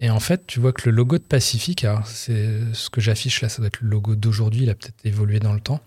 Et 0.00 0.10
en 0.10 0.20
fait, 0.20 0.46
tu 0.46 0.58
vois 0.60 0.72
que 0.72 0.88
le 0.90 0.96
logo 0.96 1.16
de 1.16 1.22
Pacific, 1.22 1.86
c'est 2.04 2.74
ce 2.74 2.90
que 2.90 3.00
j'affiche 3.00 3.40
là, 3.40 3.48
ça 3.48 3.58
doit 3.58 3.68
être 3.68 3.80
le 3.80 3.88
logo 3.88 4.16
d'aujourd'hui, 4.16 4.64
il 4.64 4.70
a 4.70 4.74
peut-être 4.74 5.04
évolué 5.04 5.38
dans 5.38 5.52
le 5.52 5.60
temps. 5.60 5.80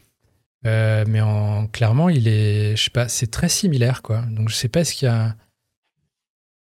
Euh, 0.66 1.04
mais 1.08 1.22
en, 1.22 1.68
clairement, 1.68 2.10
il 2.10 2.28
est, 2.28 2.76
je 2.76 2.84
sais 2.86 2.90
pas, 2.90 3.08
c'est 3.08 3.30
très 3.30 3.50
similaire, 3.50 4.02
quoi. 4.02 4.22
Donc 4.32 4.50
je 4.50 4.56
sais 4.56 4.70
pas 4.70 4.82
est-ce 4.82 4.96
qu'il 4.96 5.08
y 5.08 5.12
a, 5.12 5.36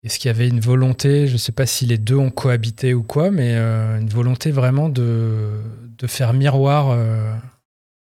est-ce 0.02 0.18
qu'il 0.18 0.28
y 0.28 0.30
avait 0.30 0.48
une 0.48 0.60
volonté, 0.60 1.28
je 1.28 1.36
sais 1.36 1.52
pas 1.52 1.66
si 1.66 1.86
les 1.86 1.98
deux 1.98 2.16
ont 2.16 2.30
cohabité 2.30 2.94
ou 2.94 3.02
quoi, 3.02 3.30
mais 3.30 3.54
euh, 3.54 4.00
une 4.00 4.08
volonté 4.08 4.50
vraiment 4.50 4.88
de, 4.88 5.60
de 5.98 6.06
faire 6.06 6.32
miroir 6.32 6.90
euh, 6.90 7.32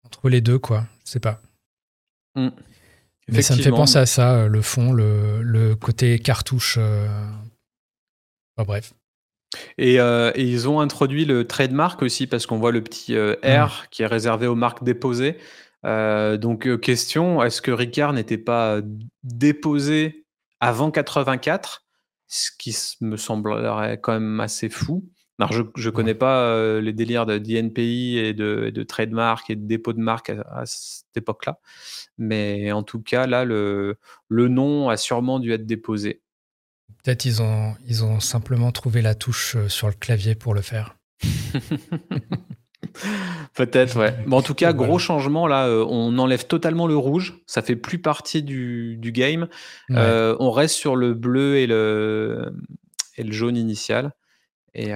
entre 0.06 0.30
les 0.30 0.42
deux, 0.42 0.58
quoi. 0.58 0.88
Je 1.06 1.12
sais 1.12 1.20
pas. 1.20 1.40
Mm. 2.36 2.50
Mais 3.30 3.42
ça 3.42 3.56
me 3.56 3.62
fait 3.62 3.70
penser 3.70 3.98
à 3.98 4.06
ça, 4.06 4.34
euh, 4.34 4.48
le 4.48 4.62
fond, 4.62 4.92
le, 4.92 5.76
côté 5.76 6.20
cartouche. 6.20 6.78
Euh, 6.80 7.08
bref. 8.58 8.94
Euh, 9.80 10.32
et, 10.36 10.44
ils 10.44 10.68
ont 10.68 10.80
introduit 10.80 11.26
le 11.26 11.46
trademark 11.46 12.02
aussi, 12.02 12.28
parce 12.28 12.46
qu'on 12.46 12.58
voit 12.58 12.72
le 12.72 12.84
petit 12.84 13.16
R 13.18 13.90
qui 13.90 14.04
est 14.04 14.08
réservé 14.08 14.48
aux 14.48 14.56
marques 14.56 14.84
déposées. 14.84 15.38
donc, 15.84 16.80
question 16.82 17.44
est-ce 17.44 17.62
que 17.62 17.72
Ricard 17.72 18.14
n'était 18.14 18.38
pas 18.38 18.80
déposé 19.24 20.26
avant 20.60 20.92
84 20.92 21.86
Ce 22.28 22.50
qui 22.58 22.76
me 23.02 23.18
semblerait 23.18 24.00
quand 24.02 24.14
même 24.14 24.40
assez 24.40 24.70
fou. 24.70 25.08
Alors, 25.52 25.72
je 25.76 25.90
ne 25.90 25.94
connais 25.94 26.16
pas 26.16 26.80
les 26.80 26.94
délires 26.94 27.26
d'INPI 27.26 28.18
et 28.18 28.34
de, 28.34 28.72
de 28.74 28.84
trademark 28.84 29.50
et 29.50 29.56
de 29.56 29.66
dépôt 29.66 29.94
de 29.94 30.00
marque 30.00 30.30
à 30.30 30.64
cette 30.66 31.16
époque-là. 31.16 31.60
Mais 32.18 32.72
en 32.72 32.84
tout 32.84 33.02
cas, 33.02 33.28
là, 33.28 33.46
le, 33.46 33.98
le 34.30 34.48
nom 34.48 34.90
a 34.90 34.98
sûrement 34.98 35.40
dû 35.40 35.52
être 35.52 35.66
déposé. 35.66 36.22
Peut-être 37.04 37.26
ils 37.26 37.42
ont, 37.42 37.76
ils 37.86 38.04
ont 38.04 38.20
simplement 38.20 38.72
trouvé 38.72 39.02
la 39.02 39.16
touche 39.16 39.56
euh, 39.56 39.68
sur 39.68 39.88
le 39.88 39.94
clavier 39.94 40.36
pour 40.36 40.54
le 40.54 40.62
faire. 40.62 40.96
Peut-être, 43.56 43.98
ouais. 43.98 44.16
Mais 44.26 44.36
en 44.36 44.42
tout 44.42 44.54
cas, 44.54 44.72
gros 44.74 45.00
changement 45.00 45.48
là. 45.48 45.68
Euh, 45.68 45.86
on 45.90 46.18
enlève 46.18 46.46
totalement 46.48 46.88
le 46.88 46.96
rouge. 46.96 47.42
Ça 47.46 47.62
fait 47.62 47.76
plus 47.76 48.00
partie 48.00 48.42
du, 48.44 48.98
du 48.98 49.12
game. 49.12 49.48
Euh, 49.92 50.38
on 50.40 50.52
reste 50.52 50.76
sur 50.76 50.96
le 50.96 51.14
bleu 51.14 51.58
et 51.58 51.68
le, 51.68 52.54
et 53.18 53.24
le 53.24 53.32
jaune 53.34 53.58
initial. 53.58 54.14
Et, 54.76 54.94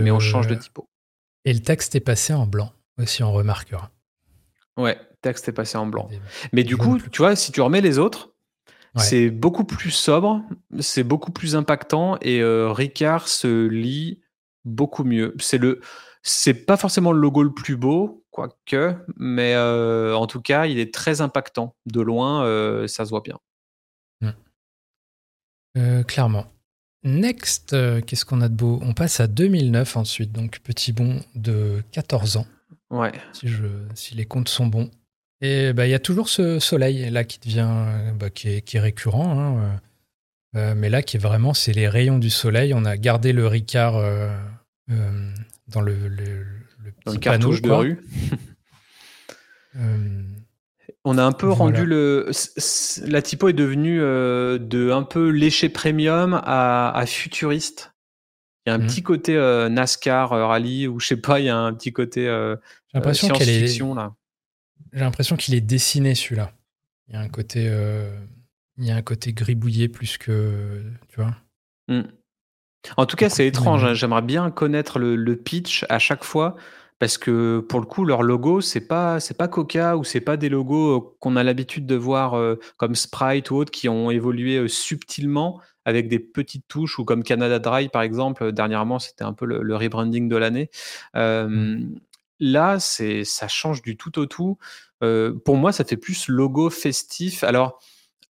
Mais 0.00 0.10
on 0.10 0.20
change 0.20 0.46
de 0.46 0.54
typo. 0.54 0.88
Et 1.44 1.52
le 1.52 1.60
texte 1.60 1.94
est 1.94 2.00
passé 2.00 2.32
en 2.32 2.46
blanc 2.46 2.72
aussi, 2.98 3.22
on 3.22 3.32
remarquera. 3.32 3.90
Ouais, 4.76 4.98
texte 5.20 5.48
est 5.48 5.52
passé 5.52 5.76
en 5.76 5.86
blanc. 5.86 6.08
Mais 6.52 6.64
du 6.64 6.76
coup, 6.76 6.98
tu 6.98 7.18
vois, 7.18 7.36
si 7.36 7.52
tu 7.52 7.60
remets 7.60 7.80
les 7.80 7.98
autres, 7.98 8.34
c'est 8.96 9.30
beaucoup 9.30 9.64
plus 9.64 9.90
sobre, 9.90 10.42
c'est 10.80 11.02
beaucoup 11.04 11.32
plus 11.32 11.56
impactant 11.56 12.18
et 12.20 12.40
euh, 12.40 12.70
Ricard 12.70 13.28
se 13.28 13.66
lit 13.66 14.20
beaucoup 14.64 15.04
mieux. 15.04 15.34
C'est 15.40 15.58
le, 15.58 15.80
c'est 16.22 16.54
pas 16.54 16.76
forcément 16.76 17.12
le 17.12 17.20
logo 17.20 17.42
le 17.42 17.54
plus 17.54 17.76
beau, 17.76 18.24
quoique, 18.30 18.94
mais 19.16 19.54
euh, 19.54 20.14
en 20.14 20.26
tout 20.26 20.42
cas, 20.42 20.66
il 20.66 20.78
est 20.78 20.92
très 20.92 21.22
impactant. 21.22 21.74
De 21.86 22.00
loin, 22.02 22.44
euh, 22.44 22.86
ça 22.86 23.04
se 23.04 23.10
voit 23.10 23.22
bien. 23.22 23.38
Hmm. 25.74 26.02
clairement. 26.02 26.46
Next, 27.04 27.76
qu'est-ce 28.06 28.24
qu'on 28.24 28.40
a 28.40 28.48
de 28.48 28.54
beau? 28.54 28.78
On 28.82 28.92
passe 28.94 29.20
à 29.20 29.26
2009 29.26 29.96
ensuite, 29.96 30.32
donc 30.32 30.60
petit 30.60 30.92
bond 30.92 31.20
de 31.34 31.82
14 31.92 32.36
ans. 32.36 32.46
Ouais. 32.90 33.12
Si, 33.32 33.48
je, 33.48 33.64
si 33.94 34.14
les 34.14 34.26
comptes 34.26 34.48
sont 34.48 34.66
bons. 34.66 34.90
Et 35.40 35.72
bah, 35.72 35.86
il 35.86 35.90
y 35.90 35.94
a 35.94 35.98
toujours 35.98 36.28
ce 36.28 36.58
soleil 36.60 37.10
là 37.10 37.24
qui 37.24 37.40
devient, 37.40 37.68
bah, 38.14 38.30
qui, 38.30 38.48
est, 38.48 38.62
qui, 38.62 38.76
est, 38.76 38.80
récurrent. 38.80 39.58
Hein, 40.54 40.74
mais 40.76 40.90
là, 40.90 41.02
qui 41.02 41.16
est 41.16 41.20
vraiment, 41.20 41.54
c'est 41.54 41.72
les 41.72 41.88
rayons 41.88 42.18
du 42.18 42.30
soleil. 42.30 42.74
On 42.74 42.84
a 42.84 42.96
gardé 42.96 43.32
le 43.32 43.46
Ricard 43.46 43.94
dans 44.88 45.80
le, 45.80 46.08
le, 46.08 46.44
le 46.84 46.92
petit 46.92 47.18
panneau, 47.18 47.58
de 47.58 47.70
rue. 47.70 48.04
On 51.04 51.18
a 51.18 51.24
un 51.24 51.32
peu 51.32 51.50
rendu 51.50 51.84
le. 51.84 52.30
La 53.06 53.22
typo 53.22 53.48
est 53.48 53.52
devenue 53.52 54.00
euh, 54.00 54.58
de 54.58 54.90
un 54.90 55.02
peu 55.02 55.30
léché 55.30 55.68
premium 55.68 56.40
à, 56.44 57.04
futuriste. 57.06 57.92
Il 58.64 58.70
y 58.70 58.72
a 58.72 58.76
un 58.76 58.78
mmh. 58.78 58.86
petit 58.86 59.02
côté 59.02 59.36
euh, 59.36 59.68
NASCAR, 59.68 60.32
euh, 60.32 60.46
rallye, 60.46 60.86
ou 60.86 61.00
je 61.00 61.08
sais 61.08 61.16
pas, 61.16 61.40
il 61.40 61.46
y 61.46 61.48
a 61.48 61.58
un 61.58 61.74
petit 61.74 61.92
côté 61.92 62.26
J'ai 62.26 62.58
l'impression 62.94 63.34
science-fiction 63.34 63.94
là. 63.94 64.14
J'ai 64.92 65.00
l'impression 65.00 65.36
qu'il 65.36 65.54
est 65.54 65.60
dessiné 65.60 66.14
celui-là. 66.14 66.52
Il 67.08 67.14
y 67.14 67.16
a 67.16 67.20
un 67.20 67.28
côté, 67.28 67.64
il 68.78 68.84
y 68.84 68.90
a 68.90 68.96
un 68.96 69.02
côté 69.02 69.32
gribouillé 69.32 69.88
plus 69.88 70.18
que, 70.18 70.82
tu 71.08 71.16
vois. 71.16 71.34
Mmh. 71.88 72.02
En 72.96 73.06
tout 73.06 73.16
cas, 73.16 73.28
c'est 73.28 73.46
étrange. 73.46 73.84
Hein. 73.84 73.94
J'aimerais 73.94 74.22
bien 74.22 74.50
connaître 74.50 74.98
le, 74.98 75.36
pitch 75.36 75.84
à 75.88 75.98
chaque 75.98 76.24
fois 76.24 76.56
parce 77.02 77.18
que 77.18 77.58
pour 77.58 77.80
le 77.80 77.86
coup, 77.86 78.04
leur 78.04 78.22
logo, 78.22 78.60
c'est 78.60 78.86
pas 78.86 79.18
c'est 79.18 79.36
pas 79.36 79.48
Coca 79.48 79.96
ou 79.96 80.04
c'est 80.04 80.20
pas 80.20 80.36
des 80.36 80.48
logos 80.48 80.96
euh, 80.96 81.16
qu'on 81.18 81.34
a 81.34 81.42
l'habitude 81.42 81.84
de 81.84 81.96
voir 81.96 82.34
euh, 82.34 82.60
comme 82.76 82.94
Sprite 82.94 83.50
ou 83.50 83.56
autres 83.56 83.72
qui 83.72 83.88
ont 83.88 84.12
évolué 84.12 84.58
euh, 84.58 84.68
subtilement 84.68 85.60
avec 85.84 86.06
des 86.06 86.20
petites 86.20 86.68
touches 86.68 87.00
ou 87.00 87.04
comme 87.04 87.24
Canada 87.24 87.58
Dry 87.58 87.88
par 87.88 88.02
exemple. 88.02 88.52
Dernièrement, 88.52 89.00
c'était 89.00 89.24
un 89.24 89.32
peu 89.32 89.46
le, 89.46 89.74
rebranding 89.74 90.28
de 90.28 90.36
l'année. 90.36 90.70
Mmh. 91.16 91.96
Là, 92.38 92.78
c'est 92.78 93.24
ça 93.24 93.48
change 93.48 93.82
du 93.82 93.96
tout 93.96 94.20
au 94.20 94.26
tout. 94.26 94.58
pour 95.00 95.56
moi, 95.56 95.72
ça 95.72 95.82
fait 95.82 95.96
plus 95.96 96.28
logo 96.28 96.70
festif. 96.70 97.42
Alors, 97.42 97.80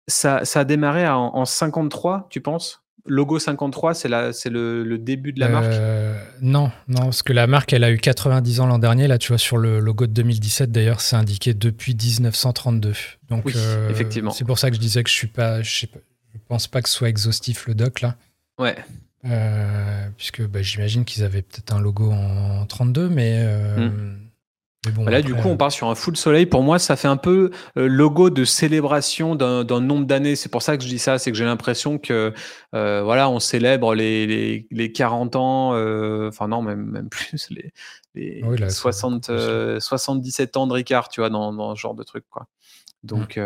ça, 0.10 0.44
ça 0.44 0.60
a 0.60 0.66
démarré 0.66 1.08
en, 1.08 1.32
en 1.34 1.46
53, 1.46 2.28
tu 2.30 2.42
penses? 2.42 2.84
Logo 3.08 3.40
53, 3.40 3.94
c'est 3.94 4.10
le, 4.50 4.98
début 4.98 5.32
de 5.32 5.40
la 5.40 5.50
marque? 5.50 5.66
Euh, 5.66 6.20
Non, 6.42 6.72
non, 6.88 7.04
parce 7.04 7.24
que 7.24 7.34
la 7.34 7.48
marque, 7.48 7.74
elle 7.74 7.84
a 7.84 7.92
eu 7.92 7.98
90 7.98 8.60
ans 8.60 8.68
l'an 8.68 8.80
dernier. 8.80 9.08
Là, 9.08 9.18
tu 9.18 9.30
vois, 9.30 9.38
sur 9.38 9.58
le 9.58 9.80
logo 9.80 10.08
de 10.08 10.14
2017, 10.14 10.72
d'ailleurs, 10.72 11.02
c'est 11.02 11.16
indiqué 11.16 11.54
depuis 11.54 11.96
1932. 11.96 12.94
Donc, 13.30 13.46
oui, 13.46 13.54
euh, 13.56 13.90
effectivement. 13.90 14.32
C'est 14.32 14.46
pour 14.46 14.60
ça 14.60 14.70
que 14.70 14.76
je 14.76 14.82
disais 14.82 15.04
que 15.04 15.10
je 15.10 15.16
suis 15.16 15.28
pas, 15.28 15.62
je, 15.62 15.80
sais 15.80 15.90
pense 16.48 16.68
pas 16.68 16.82
que 16.82 16.90
ce 16.90 16.96
soit 16.96 17.10
exhaustif 17.10 17.68
le 17.68 17.74
doc 17.76 18.02
là. 18.02 18.16
Ouais. 18.60 18.76
Euh, 19.26 20.08
puisque 20.18 20.46
bah, 20.46 20.62
j'imagine 20.62 21.04
qu'ils 21.04 21.24
avaient 21.24 21.42
peut-être 21.42 21.74
un 21.74 21.82
logo 21.82 22.12
en 22.12 22.66
32, 22.66 23.10
mais. 23.10 23.44
Hmm. 23.78 24.27
Bah 24.96 25.12
là, 25.12 25.22
du 25.22 25.34
coup, 25.34 25.48
on 25.48 25.54
euh, 25.54 25.58
part 25.58 25.72
sur 25.72 25.88
un 25.90 25.96
full 25.96 26.18
soleil. 26.18 26.46
Pour 26.46 26.64
moi, 26.64 26.80
ça 26.80 26.96
fait 26.96 27.08
un 27.08 27.18
peu 27.18 27.52
euh, 27.78 27.88
logo 27.88 28.30
de 28.30 28.44
célébration 28.46 29.36
d'un 29.36 29.64
nombre 29.82 30.06
d'années. 30.06 30.36
C'est 30.36 30.50
pour 30.50 30.62
ça 30.62 30.78
que 30.78 30.84
je 30.84 30.90
dis 30.90 31.00
ça. 31.00 31.18
C'est 31.18 31.32
que 31.32 31.38
j'ai 31.38 31.46
l'impression 31.46 31.98
que, 31.98 32.34
euh, 32.76 33.02
voilà, 33.04 33.30
on 33.30 33.40
célèbre 33.40 33.96
les, 33.96 34.68
les, 34.70 34.92
40 34.92 35.36
ans, 35.36 35.70
enfin, 36.28 36.48
non, 36.48 36.62
même, 36.62 36.86
même 36.86 37.10
plus, 37.10 37.50
les, 38.16 38.44
60, 38.70 39.32
77 39.80 40.58
ans 40.58 40.68
de 40.68 40.74
Ricard, 40.74 41.10
tu 41.10 41.22
vois, 41.22 41.30
dans, 41.30 41.54
dans, 41.54 41.76
ce 41.76 41.82
genre 41.82 41.96
de 41.96 42.04
truc, 42.04 42.26
quoi. 42.30 42.48
Donc, 43.04 43.40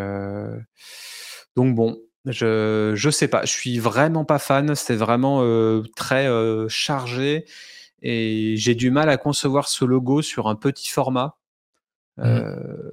donc 1.56 1.76
bon. 1.76 1.98
Je, 2.26 2.94
je 2.94 3.10
sais 3.10 3.28
pas, 3.28 3.46
je 3.46 3.52
suis 3.52 3.80
vraiment 3.80 4.26
pas 4.26 4.38
fan. 4.38 4.76
C'est 4.76 4.96
vraiment 4.96 5.44
très 5.96 6.30
chargé. 6.70 7.46
Et 8.02 8.56
j'ai 8.58 8.76
du 8.76 8.92
mal 8.92 9.10
à 9.10 9.18
concevoir 9.18 9.68
ce 9.68 9.86
logo 9.86 10.22
sur 10.22 10.48
un 10.48 10.56
petit 10.56 10.90
format. 10.90 11.38
Mmh. 12.18 12.24
Euh, 12.24 12.92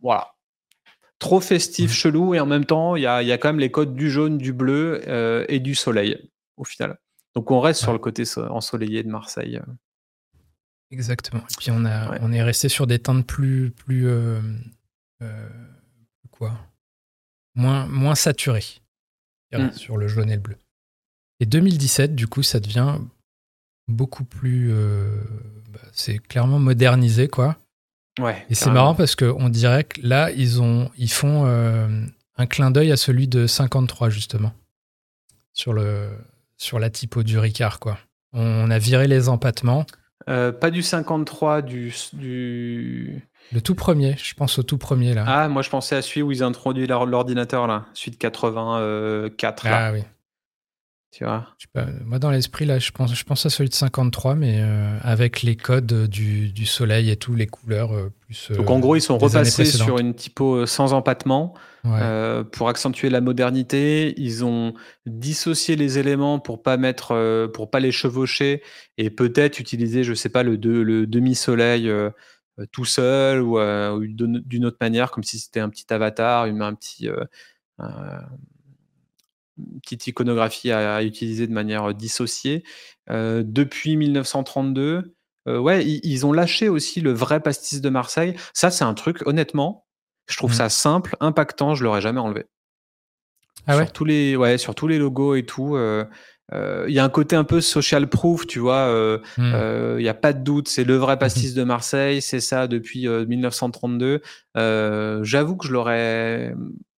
voilà. 0.00 0.34
Trop 1.18 1.40
festif, 1.40 1.90
mmh. 1.90 1.94
chelou, 1.94 2.34
et 2.34 2.40
en 2.40 2.46
même 2.46 2.64
temps, 2.64 2.94
il 2.94 3.02
y 3.02 3.06
a, 3.06 3.22
y 3.22 3.32
a, 3.32 3.38
quand 3.38 3.48
même 3.48 3.58
les 3.58 3.70
codes 3.70 3.94
du 3.94 4.10
jaune, 4.10 4.38
du 4.38 4.52
bleu 4.52 5.02
euh, 5.08 5.44
et 5.48 5.58
du 5.58 5.74
soleil, 5.74 6.30
au 6.56 6.64
final. 6.64 6.98
Donc 7.34 7.50
on 7.50 7.60
reste 7.60 7.80
sur 7.80 7.92
le 7.92 7.98
côté 7.98 8.24
ensoleillé 8.50 9.02
de 9.02 9.08
Marseille. 9.08 9.60
Exactement. 10.90 11.42
Et 11.42 11.54
puis 11.58 11.70
on, 11.70 11.84
a, 11.84 12.18
on 12.20 12.32
est 12.32 12.42
resté 12.42 12.68
sur 12.68 12.86
des 12.86 12.98
teintes 12.98 13.26
plus. 13.26 13.70
plus 13.72 14.08
euh, 14.08 14.40
quoi? 16.30 16.58
Moins, 17.54 17.86
moins 17.86 18.14
saturées. 18.14 18.80
Mmh. 19.52 19.72
Sur 19.72 19.96
le 19.96 20.08
jaune 20.08 20.30
et 20.30 20.36
le 20.36 20.42
bleu. 20.42 20.56
Et 21.40 21.46
2017, 21.46 22.14
du 22.14 22.26
coup, 22.26 22.42
ça 22.42 22.60
devient 22.60 22.98
beaucoup 23.88 24.24
plus. 24.24 24.70
Euh, 24.72 25.20
bah, 25.70 25.80
c'est 25.92 26.18
clairement 26.18 26.58
modernisé, 26.58 27.28
quoi. 27.28 27.56
Ouais. 28.20 28.44
Et 28.50 28.54
c'est 28.54 28.70
marrant 28.70 28.94
parce 28.94 29.14
qu'on 29.14 29.48
dirait 29.48 29.84
que 29.84 30.00
là, 30.02 30.30
ils, 30.32 30.60
ont, 30.60 30.90
ils 30.98 31.10
font 31.10 31.44
euh, 31.46 31.88
un 32.36 32.46
clin 32.46 32.70
d'œil 32.70 32.90
à 32.90 32.96
celui 32.96 33.28
de 33.28 33.46
53, 33.46 34.10
justement. 34.10 34.52
Sur, 35.52 35.72
le, 35.72 36.08
sur 36.56 36.78
la 36.78 36.90
typo 36.90 37.22
du 37.22 37.38
Ricard, 37.38 37.78
quoi. 37.78 37.98
On 38.32 38.70
a 38.70 38.78
viré 38.78 39.08
les 39.08 39.28
empattements. 39.28 39.86
Euh, 40.28 40.52
pas 40.52 40.70
du 40.70 40.82
53, 40.82 41.62
du, 41.62 41.94
du. 42.12 43.22
Le 43.52 43.60
tout 43.62 43.74
premier, 43.74 44.16
je 44.18 44.34
pense 44.34 44.58
au 44.58 44.62
tout 44.62 44.76
premier 44.76 45.14
là. 45.14 45.24
Ah, 45.26 45.48
moi 45.48 45.62
je 45.62 45.70
pensais 45.70 45.96
à 45.96 46.02
celui 46.02 46.20
où 46.20 46.30
ils 46.32 46.44
ont 46.44 46.48
introduit 46.48 46.86
l'ordinateur 46.86 47.66
là, 47.66 47.86
suite 47.94 48.18
84. 48.18 49.66
Ah 49.66 49.92
oui. 49.92 50.02
Tu 51.10 51.24
vois 51.24 51.46
moi, 52.04 52.18
dans 52.18 52.30
l'esprit, 52.30 52.66
là, 52.66 52.78
je 52.78 52.90
pense, 52.90 53.14
je 53.14 53.24
pense 53.24 53.46
à 53.46 53.50
celui 53.50 53.70
de 53.70 53.74
53, 53.74 54.34
mais 54.34 54.58
euh, 54.60 54.98
avec 55.02 55.42
les 55.42 55.56
codes 55.56 56.06
du, 56.08 56.50
du, 56.52 56.66
soleil 56.66 57.10
et 57.10 57.16
tout, 57.16 57.34
les 57.34 57.46
couleurs 57.46 57.92
euh, 57.92 58.12
plus. 58.20 58.50
Euh, 58.50 58.56
Donc, 58.56 58.70
en 58.70 58.78
gros, 58.78 58.94
ils 58.94 59.00
sont 59.00 59.16
repassés 59.16 59.64
sur 59.64 59.98
une 59.98 60.14
typo 60.14 60.66
sans 60.66 60.92
empattement 60.92 61.54
pour 62.52 62.68
accentuer 62.68 63.08
la 63.08 63.22
modernité. 63.22 64.12
Ils 64.20 64.44
ont 64.44 64.74
dissocié 65.06 65.76
les 65.76 65.98
éléments 65.98 66.38
pour 66.38 66.62
pas 66.62 66.76
mettre, 66.76 67.48
pour 67.54 67.70
pas 67.70 67.80
les 67.80 67.92
chevaucher 67.92 68.62
et 68.98 69.08
peut-être 69.08 69.58
utiliser, 69.58 70.04
je 70.04 70.12
sais 70.12 70.28
pas, 70.28 70.42
le, 70.42 70.56
le 70.56 71.06
demi-soleil 71.06 71.90
tout 72.72 72.84
seul 72.84 73.40
ou, 73.40 73.58
d'une 74.06 74.64
autre 74.66 74.76
manière, 74.80 75.10
comme 75.10 75.24
si 75.24 75.38
c'était 75.38 75.60
un 75.60 75.70
petit 75.70 75.86
avatar, 75.90 76.44
une, 76.44 76.60
un 76.60 76.74
petit 76.74 77.08
petite 79.82 80.06
iconographie 80.06 80.70
à, 80.70 81.02
utiliser 81.02 81.46
de 81.46 81.52
manière 81.52 81.94
dissociée. 81.94 82.64
depuis 83.08 83.96
1932, 83.96 85.14
ouais, 85.46 85.84
ils, 85.86 86.26
ont 86.26 86.32
lâché 86.32 86.68
aussi 86.68 87.00
le 87.00 87.12
vrai 87.12 87.40
pastis 87.40 87.80
de 87.80 87.88
Marseille. 87.88 88.34
Ça, 88.52 88.70
c'est 88.70 88.84
un 88.84 88.94
truc, 88.94 89.26
honnêtement, 89.26 89.86
je 90.28 90.36
trouve 90.36 90.50
mmh. 90.50 90.54
ça 90.54 90.68
simple, 90.68 91.16
impactant, 91.20 91.74
je 91.74 91.84
l'aurais 91.84 92.00
jamais 92.00 92.20
enlevé. 92.20 92.44
Ah 93.66 93.76
sur 93.76 93.92
tous 93.92 94.04
les, 94.04 94.36
ouais, 94.36 94.56
sur 94.56 94.74
tous 94.74 94.86
les 94.86 94.98
logos 94.98 95.34
et 95.34 95.44
tout. 95.44 95.76
Il 96.52 96.92
y 96.92 96.98
a 96.98 97.04
un 97.04 97.08
côté 97.08 97.36
un 97.36 97.44
peu 97.44 97.60
social 97.60 98.08
proof, 98.08 98.46
tu 98.46 98.58
vois. 98.58 99.20
Il 99.36 99.42
mmh. 99.42 99.98
n'y 99.98 100.08
a 100.08 100.14
pas 100.14 100.32
de 100.32 100.42
doute, 100.42 100.68
c'est 100.68 100.84
le 100.84 100.96
vrai 100.96 101.16
mmh 101.16 101.18
pastis 101.20 101.54
de 101.54 101.64
Marseille, 101.64 102.22
c'est 102.22 102.40
ça 102.40 102.66
depuis 102.66 103.08
1932. 103.08 104.20
J'avoue 104.54 105.56
que 105.56 105.66
je 105.66 105.72
l'aurais. 105.72 106.54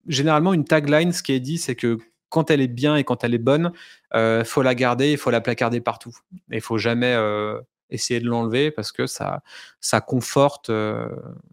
Généralement, 0.06 0.52
une 0.52 0.64
tagline, 0.64 1.12
ce 1.12 1.22
qui 1.22 1.32
est 1.32 1.40
dit, 1.40 1.58
c'est 1.58 1.76
que 1.76 1.98
quand 2.30 2.50
elle 2.50 2.60
est 2.60 2.68
bien 2.68 2.96
et 2.96 3.04
quand 3.04 3.22
elle 3.24 3.34
est 3.34 3.38
bonne, 3.38 3.72
euh, 4.14 4.44
faut 4.44 4.62
la 4.62 4.74
garder, 4.74 5.12
il 5.12 5.18
faut 5.18 5.30
la 5.30 5.40
placarder 5.40 5.80
partout. 5.80 6.16
Et 6.50 6.56
il 6.56 6.60
faut 6.60 6.78
jamais 6.78 7.12
euh, 7.14 7.60
essayer 7.90 8.20
de 8.20 8.26
l'enlever 8.26 8.70
parce 8.70 8.92
que 8.92 9.06
ça, 9.06 9.42
ça 9.80 10.00
conforte 10.00 10.70
euh, 10.70 11.08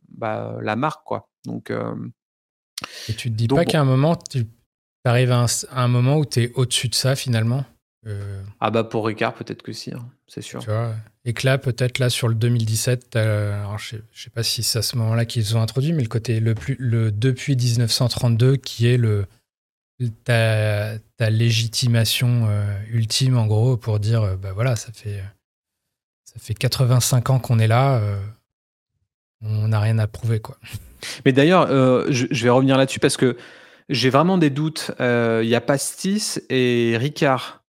bah, 0.09 0.57
la 0.61 0.75
marque, 0.75 1.03
quoi. 1.03 1.27
Donc, 1.45 1.71
et 3.09 3.13
tu 3.13 3.31
te 3.31 3.35
dis 3.35 3.47
pas 3.47 3.65
qu'à 3.65 3.81
un 3.81 3.85
moment, 3.85 4.15
tu 4.15 4.45
arrives 5.03 5.31
à 5.31 5.45
un, 5.71 5.87
moment 5.87 6.17
où 6.17 6.25
tu 6.25 6.43
es 6.43 6.51
au-dessus 6.53 6.89
de 6.89 6.95
ça 6.95 7.15
finalement 7.15 7.65
Ah 8.59 8.69
bah 8.69 8.83
pour 8.83 9.07
Ricard, 9.07 9.33
peut-être 9.33 9.63
que 9.63 9.71
si, 9.71 9.93
hein, 9.93 10.05
c'est 10.27 10.41
sûr. 10.41 10.59
Tu 10.59 10.69
vois, 10.69 10.93
et 11.23 11.33
que 11.33 11.45
là, 11.45 11.57
peut-être 11.57 11.99
là 11.99 12.09
sur 12.09 12.27
le 12.27 12.35
2017, 12.35 13.15
alors 13.15 13.79
je 13.79 13.89
sais, 13.89 14.01
sais 14.13 14.29
pas 14.29 14.43
si 14.43 14.61
c'est 14.61 14.79
à 14.79 14.81
ce 14.81 14.97
moment-là 14.97 15.25
qu'ils 15.25 15.57
ont 15.57 15.61
introduit, 15.61 15.93
mais 15.93 16.03
le 16.03 16.09
côté 16.09 16.39
le 16.39 16.53
plus 16.53 16.75
le 16.79 17.11
depuis 17.11 17.55
1932 17.55 18.57
qui 18.57 18.87
est 18.87 18.97
le 18.97 19.25
ta, 20.23 20.97
ta 21.17 21.29
légitimation 21.29 22.47
euh, 22.49 22.79
ultime, 22.91 23.37
en 23.37 23.47
gros, 23.47 23.77
pour 23.77 23.99
dire, 23.99 24.21
euh, 24.21 24.35
bah 24.35 24.51
voilà, 24.53 24.75
ça 24.75 24.91
fait, 24.91 25.23
ça 26.23 26.35
fait 26.39 26.53
85 26.53 27.29
ans 27.29 27.39
qu'on 27.39 27.59
est 27.59 27.67
là, 27.67 27.97
euh, 27.97 28.19
on 29.41 29.69
n'a 29.69 29.79
rien 29.79 29.97
à 29.99 30.07
prouver, 30.07 30.39
quoi. 30.39 30.57
Mais 31.25 31.31
d'ailleurs, 31.31 31.67
je, 32.11 32.43
vais 32.43 32.49
revenir 32.49 32.75
là-dessus 32.75 32.99
parce 32.99 33.17
que 33.17 33.37
j'ai 33.87 34.09
vraiment 34.09 34.39
des 34.39 34.49
doutes. 34.49 34.91
Il 34.99 35.47
y 35.47 35.53
a 35.53 35.61
Pastis 35.61 36.41
et 36.49 36.95
Ricard. 36.97 37.63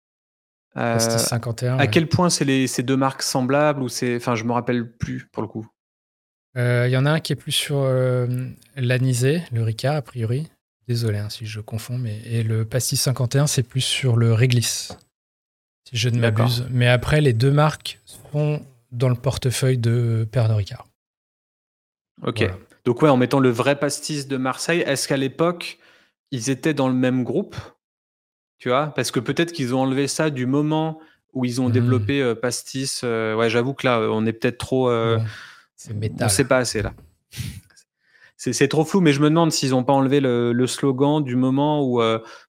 Pastis 0.73 1.27
51. 1.27 1.77
À 1.77 1.85
quel 1.85 2.07
point 2.07 2.31
c'est 2.31 2.65
ces 2.65 2.81
deux 2.81 2.97
marques 2.97 3.21
semblables 3.21 3.83
ou 3.83 3.87
c'est, 3.87 4.15
enfin, 4.15 4.33
je 4.33 4.43
me 4.45 4.51
rappelle 4.51 4.91
plus 4.91 5.27
pour 5.31 5.43
le 5.43 5.47
coup. 5.47 5.67
Il 6.55 6.89
y 6.89 6.97
en 6.97 7.05
a 7.05 7.11
un 7.11 7.19
qui 7.19 7.33
est 7.33 7.35
plus 7.37 7.51
sur 7.51 7.87
l'anisé, 8.75 9.43
le 9.51 9.61
Ricard 9.61 9.95
a 9.95 10.01
priori 10.01 10.49
Désolé 10.89 11.19
hein, 11.19 11.29
si 11.29 11.45
je 11.45 11.59
confonds, 11.59 11.99
mais 11.99 12.19
et 12.25 12.41
le 12.41 12.65
pastis 12.65 12.99
51, 12.99 13.45
c'est 13.45 13.61
plus 13.61 13.79
sur 13.81 14.17
le 14.17 14.33
réglisse, 14.33 14.97
si 15.87 15.95
je 15.95 16.09
ne 16.09 16.19
m'abuse. 16.19 16.65
Mais 16.71 16.87
après, 16.87 17.21
les 17.21 17.31
deux 17.31 17.51
marques 17.51 17.99
sont 18.31 18.65
dans 18.91 19.07
le 19.07 19.13
portefeuille 19.13 19.77
de 19.77 20.27
Pernod 20.31 20.57
Ricard. 20.57 20.87
Ok. 22.23 22.43
Donc 22.85 23.03
ouais, 23.03 23.09
en 23.09 23.17
mettant 23.17 23.39
le 23.39 23.51
vrai 23.51 23.77
pastis 23.77 24.27
de 24.27 24.37
Marseille, 24.37 24.79
est-ce 24.79 25.07
qu'à 25.07 25.15
l'époque, 25.17 25.77
ils 26.31 26.49
étaient 26.49 26.73
dans 26.73 26.87
le 26.87 26.95
même 26.95 27.23
groupe 27.23 27.55
Tu 28.57 28.69
vois? 28.69 28.87
Parce 28.87 29.11
que 29.11 29.19
peut-être 29.19 29.51
qu'ils 29.51 29.75
ont 29.75 29.81
enlevé 29.81 30.07
ça 30.07 30.31
du 30.31 30.47
moment 30.47 30.99
où 31.33 31.45
ils 31.45 31.61
ont 31.61 31.69
hmm. 31.69 31.73
développé 31.73 32.19
euh, 32.19 32.33
pastis. 32.33 33.01
Euh, 33.03 33.35
ouais, 33.35 33.51
j'avoue 33.51 33.75
que 33.75 33.85
là, 33.85 33.99
on 34.09 34.25
est 34.25 34.33
peut-être 34.33 34.57
trop... 34.57 34.89
Euh, 34.89 35.19
c'est 35.75 35.93
métal. 35.93 36.25
On 36.25 36.29
sait 36.29 36.45
pas 36.45 36.57
assez 36.57 36.81
là. 36.81 36.95
C'est 38.41 38.67
trop 38.69 38.85
flou, 38.85 39.01
mais 39.01 39.11
je 39.11 39.19
me 39.19 39.29
demande 39.29 39.51
s'ils 39.51 39.71
n'ont 39.71 39.83
pas 39.83 39.93
enlevé 39.93 40.21
le, 40.21 40.67
slogan 40.67 41.23
du 41.23 41.35
moment 41.35 41.83
où, 41.83 42.01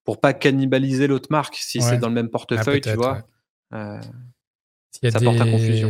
pour 0.05 0.21
pas 0.21 0.33
cannibaliser 0.33 1.07
l'autre 1.07 1.27
marque, 1.29 1.55
si 1.55 1.81
c'est 1.81 1.97
dans 1.97 2.07
le 2.07 2.13
même 2.13 2.29
portefeuille, 2.29 2.81
ah, 2.85 2.89
tu 2.89 2.95
vois. 2.95 3.23
ça 3.71 5.19
porte 5.19 5.41
à 5.41 5.45
confusion. 5.45 5.89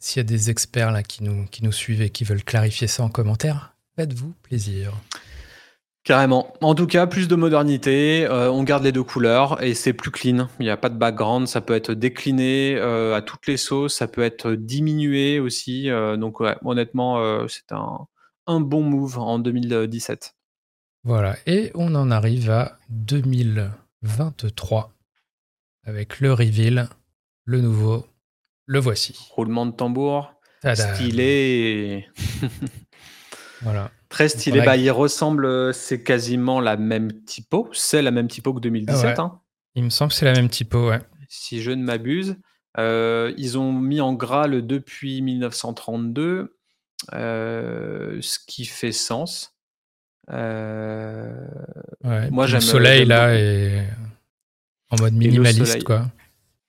S'il 0.00 0.20
y 0.20 0.20
a 0.20 0.24
des 0.24 0.50
experts 0.50 0.92
là 0.92 1.02
qui 1.02 1.24
nous, 1.24 1.46
qui 1.46 1.64
nous 1.64 1.72
suivent 1.72 2.02
et 2.02 2.10
qui 2.10 2.24
veulent 2.24 2.44
clarifier 2.44 2.86
ça 2.86 3.02
en 3.02 3.08
commentaire, 3.08 3.74
faites-vous 3.96 4.32
plaisir. 4.42 4.92
Carrément. 6.08 6.54
En 6.62 6.74
tout 6.74 6.86
cas, 6.86 7.06
plus 7.06 7.28
de 7.28 7.34
modernité, 7.34 8.24
euh, 8.24 8.50
on 8.50 8.62
garde 8.62 8.82
les 8.82 8.92
deux 8.92 9.02
couleurs 9.02 9.62
et 9.62 9.74
c'est 9.74 9.92
plus 9.92 10.10
clean. 10.10 10.48
Il 10.58 10.62
n'y 10.62 10.70
a 10.70 10.78
pas 10.78 10.88
de 10.88 10.96
background, 10.96 11.46
ça 11.46 11.60
peut 11.60 11.74
être 11.74 11.92
décliné 11.92 12.76
euh, 12.76 13.14
à 13.14 13.20
toutes 13.20 13.46
les 13.46 13.58
sauces, 13.58 13.96
ça 13.96 14.08
peut 14.08 14.22
être 14.22 14.52
diminué 14.52 15.38
aussi. 15.38 15.90
Euh, 15.90 16.16
donc 16.16 16.38
honnêtement, 16.64 17.46
c'est 17.46 17.72
un, 17.72 18.06
un, 18.48 18.60
bon 18.60 18.82
move 18.82 19.18
en 19.18 19.38
2017. 19.38 20.34
Voilà, 21.04 21.36
et 21.46 21.70
on 21.74 21.94
en 21.94 22.10
arrive 22.10 22.50
à 22.50 22.78
2023 22.90 24.92
avec 25.84 26.20
le 26.20 26.32
reveal, 26.32 26.88
le 27.44 27.60
nouveau 27.60 28.04
le 28.68 28.80
voici. 28.80 29.16
Roulement 29.30 29.64
de 29.64 29.72
tambour. 29.72 30.34
Stylé. 30.74 32.06
voilà. 33.62 33.90
Très 34.10 34.28
stylé. 34.28 34.60
Bah, 34.60 34.76
il 34.76 34.90
ressemble, 34.90 35.72
c'est 35.72 36.02
quasiment 36.02 36.60
la 36.60 36.76
même 36.76 37.24
typo. 37.24 37.70
C'est 37.72 38.02
la 38.02 38.10
même 38.10 38.28
typo 38.28 38.52
que 38.52 38.60
2017. 38.60 39.20
Hein. 39.20 39.40
Il 39.74 39.84
me 39.84 39.90
semble 39.90 40.10
que 40.10 40.18
c'est 40.18 40.26
la 40.26 40.34
même 40.34 40.50
typo, 40.50 40.90
ouais. 40.90 41.00
Si 41.28 41.62
je 41.62 41.70
ne 41.70 41.82
m'abuse. 41.82 42.36
Euh, 42.78 43.32
ils 43.38 43.56
ont 43.56 43.72
mis 43.72 44.02
en 44.02 44.12
gras 44.12 44.46
le 44.46 44.60
depuis 44.60 45.22
1932, 45.22 46.22
euh, 46.22 46.57
ce 47.12 48.38
qui 48.46 48.64
fait 48.64 48.92
sens. 48.92 49.54
Moi, 50.30 50.36
j'aime. 52.46 52.56
Le 52.56 52.60
soleil, 52.60 53.04
là, 53.04 53.34
est 53.34 53.86
en 54.90 54.96
mode 55.00 55.14
minimaliste, 55.14 55.84
quoi. 55.84 56.06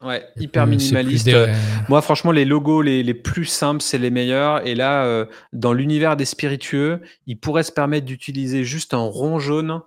Ouais, 0.02 0.26
hyper 0.38 0.66
minimaliste. 0.66 1.30
Moi, 1.90 2.02
franchement, 2.02 2.32
les 2.32 2.46
logos 2.46 2.82
les, 2.82 3.04
les 3.04 3.14
plus 3.14 3.46
simples, 3.46 3.82
c'est 3.82 3.98
les 3.98 4.12
meilleurs. 4.12 4.66
Et 4.66 4.74
là, 4.74 5.04
euh, 5.04 5.26
dans 5.52 5.74
l'univers 5.74 6.16
des 6.16 6.26
spiritueux, 6.26 7.02
ils 7.26 7.38
pourraient 7.38 7.64
se 7.64 7.72
permettre 7.72 8.06
d'utiliser 8.06 8.64
juste 8.64 8.94
un 8.94 9.00
rond 9.00 9.40
jaune. 9.40 9.82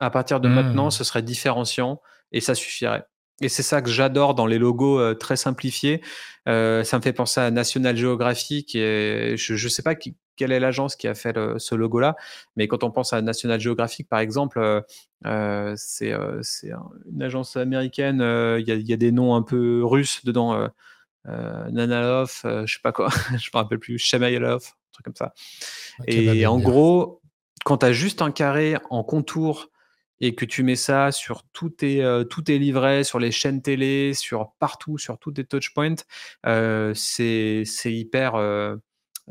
À 0.00 0.10
partir 0.10 0.40
de 0.40 0.48
maintenant, 0.48 0.86
hmm. 0.86 0.92
ce 0.92 1.04
serait 1.04 1.22
différenciant 1.22 2.00
et 2.32 2.40
ça 2.40 2.54
suffirait. 2.54 3.04
Et 3.40 3.48
c'est 3.48 3.62
ça 3.62 3.82
que 3.82 3.90
j'adore 3.90 4.34
dans 4.34 4.46
les 4.46 4.58
logos 4.58 4.98
euh, 4.98 5.14
très 5.14 5.36
simplifiés. 5.36 6.02
Euh, 6.48 6.82
ça 6.82 6.98
me 6.98 7.02
fait 7.02 7.12
penser 7.12 7.40
à 7.40 7.50
National 7.50 7.96
Geographic 7.96 8.74
et 8.74 9.36
je 9.36 9.52
ne 9.52 9.68
sais 9.68 9.82
pas 9.82 9.94
qui, 9.94 10.16
quelle 10.36 10.50
est 10.50 10.60
l'agence 10.60 10.96
qui 10.96 11.06
a 11.06 11.14
fait 11.14 11.36
ce 11.58 11.74
logo-là. 11.74 12.16
Mais 12.56 12.66
quand 12.68 12.82
on 12.82 12.90
pense 12.90 13.12
à 13.12 13.22
National 13.22 13.60
Geographic, 13.60 14.08
par 14.08 14.18
exemple, 14.18 14.84
euh, 15.26 15.74
c'est 15.76 16.12
une 16.12 17.22
agence 17.22 17.56
américaine. 17.56 18.20
Il 18.58 18.66
y, 18.66 18.92
a 18.92 18.96
des 18.96 19.12
noms 19.12 19.34
un 19.34 19.42
peu 19.42 19.84
russes 19.84 20.24
dedans. 20.24 20.68
Nanalov, 21.26 22.40
je 22.44 22.72
sais 22.72 22.80
pas 22.82 22.92
quoi, 22.92 23.08
je 23.38 23.50
me 23.52 23.58
rappelle 23.58 23.78
plus, 23.78 23.98
Shemailov, 23.98 24.62
un 24.62 24.92
truc 24.92 25.04
comme 25.04 25.16
ça. 25.16 25.34
et 26.06 26.46
en 26.46 26.58
gros, 26.58 27.20
quand 27.64 27.78
tu 27.78 27.86
as 27.86 27.92
juste 27.92 28.22
un 28.22 28.30
carré 28.30 28.76
en 28.88 29.04
contour 29.04 29.68
et 30.20 30.34
que 30.34 30.44
tu 30.44 30.62
mets 30.62 30.76
ça 30.76 31.12
sur 31.12 31.44
tous 31.52 31.70
tes, 31.70 32.22
tous 32.28 32.42
tes 32.42 32.58
livrets, 32.58 33.04
sur 33.04 33.18
les 33.18 33.30
chaînes 33.30 33.62
télé, 33.62 34.14
sur 34.14 34.52
partout, 34.58 34.98
sur 34.98 35.18
tous 35.18 35.32
tes 35.32 35.44
touchpoints, 35.44 35.94
c'est 36.94 37.64
hyper 37.86 38.34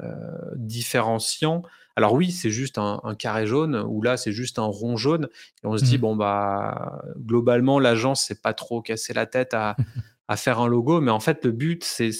euh, 0.04 0.12
différenciant. 0.56 1.63
Alors 1.95 2.13
oui, 2.13 2.30
c'est 2.30 2.52
juste 2.52 2.78
un, 2.78 3.02
carré 3.17 3.47
jaune, 3.47 3.84
ou 3.88 4.04
là, 4.04 4.15
c'est 4.15 4.32
juste 4.32 4.60
un 4.60 4.65
rond 4.65 4.95
jaune. 4.95 5.28
Et 5.63 5.67
on 5.67 5.76
se 5.76 5.84
dit, 5.84 5.97
mmh. 5.97 6.02
bon, 6.02 6.15
bah, 6.15 7.02
globalement, 7.17 7.80
l'agence 7.80 8.21
s'est 8.21 8.39
pas 8.39 8.54
trop 8.54 8.84
cassé 8.84 9.13
la 9.13 9.26
tête 9.26 9.56
à, 10.28 10.36
faire 10.36 10.60
un 10.60 10.67
logo, 10.67 11.02
mais 11.02 11.10
en 11.10 11.19
fait, 11.19 11.43
le 11.45 11.52
but, 11.52 11.84
c'est 11.84 12.12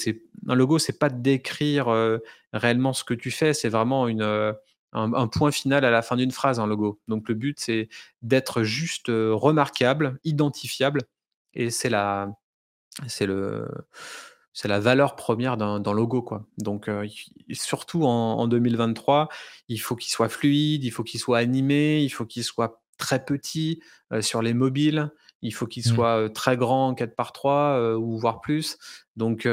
un 0.48 0.56
logo, 0.56 0.80
c'est 0.80 0.98
pas 0.98 1.10
de 1.10 1.22
décrire 1.22 1.90
euh, 1.90 2.18
réellement 2.54 2.94
ce 2.94 3.04
que 3.04 3.14
tu 3.14 3.30
fais, 3.30 3.54
c'est 3.54 3.70
vraiment 3.70 4.08
une, 4.08 4.24
euh, 4.96 5.12
un, 5.14 5.28
point 5.28 5.52
final 5.52 5.86
à 5.86 5.92
la 5.92 6.02
fin 6.02 6.16
d'une 6.16 6.32
phrase, 6.32 6.60
un 6.60 6.68
logo. 6.68 7.00
Donc 7.08 7.28
le 7.30 7.36
but, 7.36 7.60
c'est 7.60 7.90
d'être 8.22 8.64
juste 8.64 9.08
remarquable, 9.10 10.20
identifiable, 10.24 11.04
et 11.54 11.70
c'est 11.70 11.90
la, 11.90 12.30
c'est 13.08 13.26
le, 13.26 13.68
c'est 14.58 14.68
la 14.68 14.80
valeur 14.80 15.16
première 15.16 15.56
d'un 15.56 15.94
logo. 15.94 16.24
Quoi. 16.24 16.44
Donc, 16.58 16.90
euh, 16.90 17.08
surtout 17.52 18.06
en, 18.06 18.48
2023, 18.48 19.30
il 19.68 19.78
faut 19.78 19.96
qu'il 19.96 20.12
soit 20.12 20.30
fluide, 20.30 20.84
il 20.84 20.90
faut 20.90 21.04
qu'il 21.04 21.20
soit 21.20 21.38
animé, 21.38 22.02
il 22.02 22.10
faut 22.10 22.26
qu'il 22.26 22.44
soit 22.44 22.82
très 22.98 23.24
petit 23.24 23.84
euh, 24.12 24.24
sur 24.24 24.42
les 24.42 24.56
mobiles, 24.56 25.12
il 25.42 25.54
faut 25.54 25.68
qu'il 25.68 25.84
mmh. 25.84 25.96
soit 25.96 26.34
très 26.34 26.58
grand 26.58 26.94
4 26.94 27.16
par 27.16 27.32
3 27.32 27.96
ou 27.98 28.18
voire 28.18 28.42
plus. 28.42 28.78
Donc, 29.16 29.48